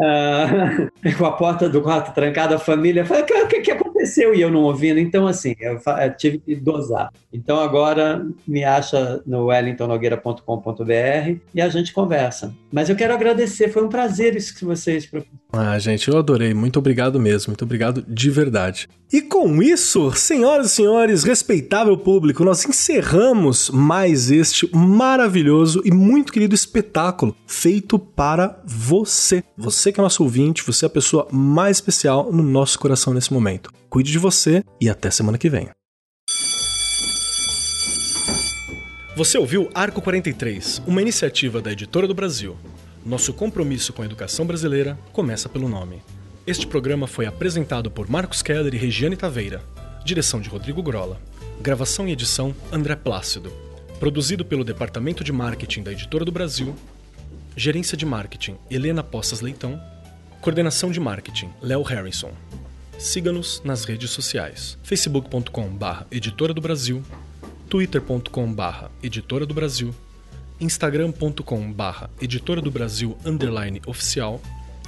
[0.00, 4.34] ah, com a porta do quarto trancada, a família fala: o que, que, que aconteceu?
[4.34, 4.98] E eu não ouvindo.
[4.98, 7.12] Então, assim, eu, eu tive que dosar.
[7.32, 12.54] Então, agora me acha no wellingtonnogueira.com.br e a gente conversa.
[12.72, 15.08] Mas eu quero agradecer, foi um prazer isso que vocês.
[15.52, 16.54] Ah, gente, eu adorei.
[16.54, 17.50] Muito obrigado mesmo.
[17.50, 18.88] Muito obrigado de verdade.
[19.10, 26.30] E com isso, senhoras e senhores, respeitável público, nós encerramos mais este maravilhoso e muito
[26.30, 29.42] querido espetáculo feito para você.
[29.56, 33.32] Você que é nosso ouvinte, você é a pessoa mais especial no nosso coração nesse
[33.32, 33.72] momento.
[33.90, 35.70] Cuide de você e até semana que vem.
[39.16, 42.56] Você ouviu Arco 43, uma iniciativa da Editora do Brasil.
[43.04, 46.02] Nosso compromisso com a educação brasileira começa pelo nome.
[46.46, 49.62] Este programa foi apresentado por Marcos Keller e Regiane Taveira.
[50.04, 51.18] Direção de Rodrigo Grola.
[51.60, 53.50] Gravação e edição André Plácido.
[53.98, 56.76] Produzido pelo Departamento de Marketing da Editora do Brasil.
[57.56, 59.80] Gerência de Marketing Helena Poças Leitão.
[60.42, 62.32] Coordenação de Marketing Léo Harrison.
[62.98, 67.00] Siga-nos nas redes sociais: facebook.com/barra Editora do Brasil,
[67.70, 69.94] twitter.com/barra Editora do Brasil,
[70.60, 74.40] instagram.com/barra Editora do Brasil underline oficial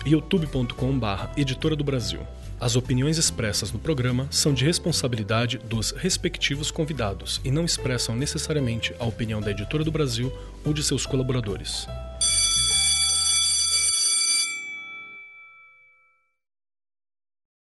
[0.04, 2.18] e youtube.com/barra Editora do Brasil.
[2.58, 8.92] As opiniões expressas no programa são de responsabilidade dos respectivos convidados e não expressam necessariamente
[8.98, 10.32] a opinião da Editora do Brasil
[10.64, 11.86] ou de seus colaboradores.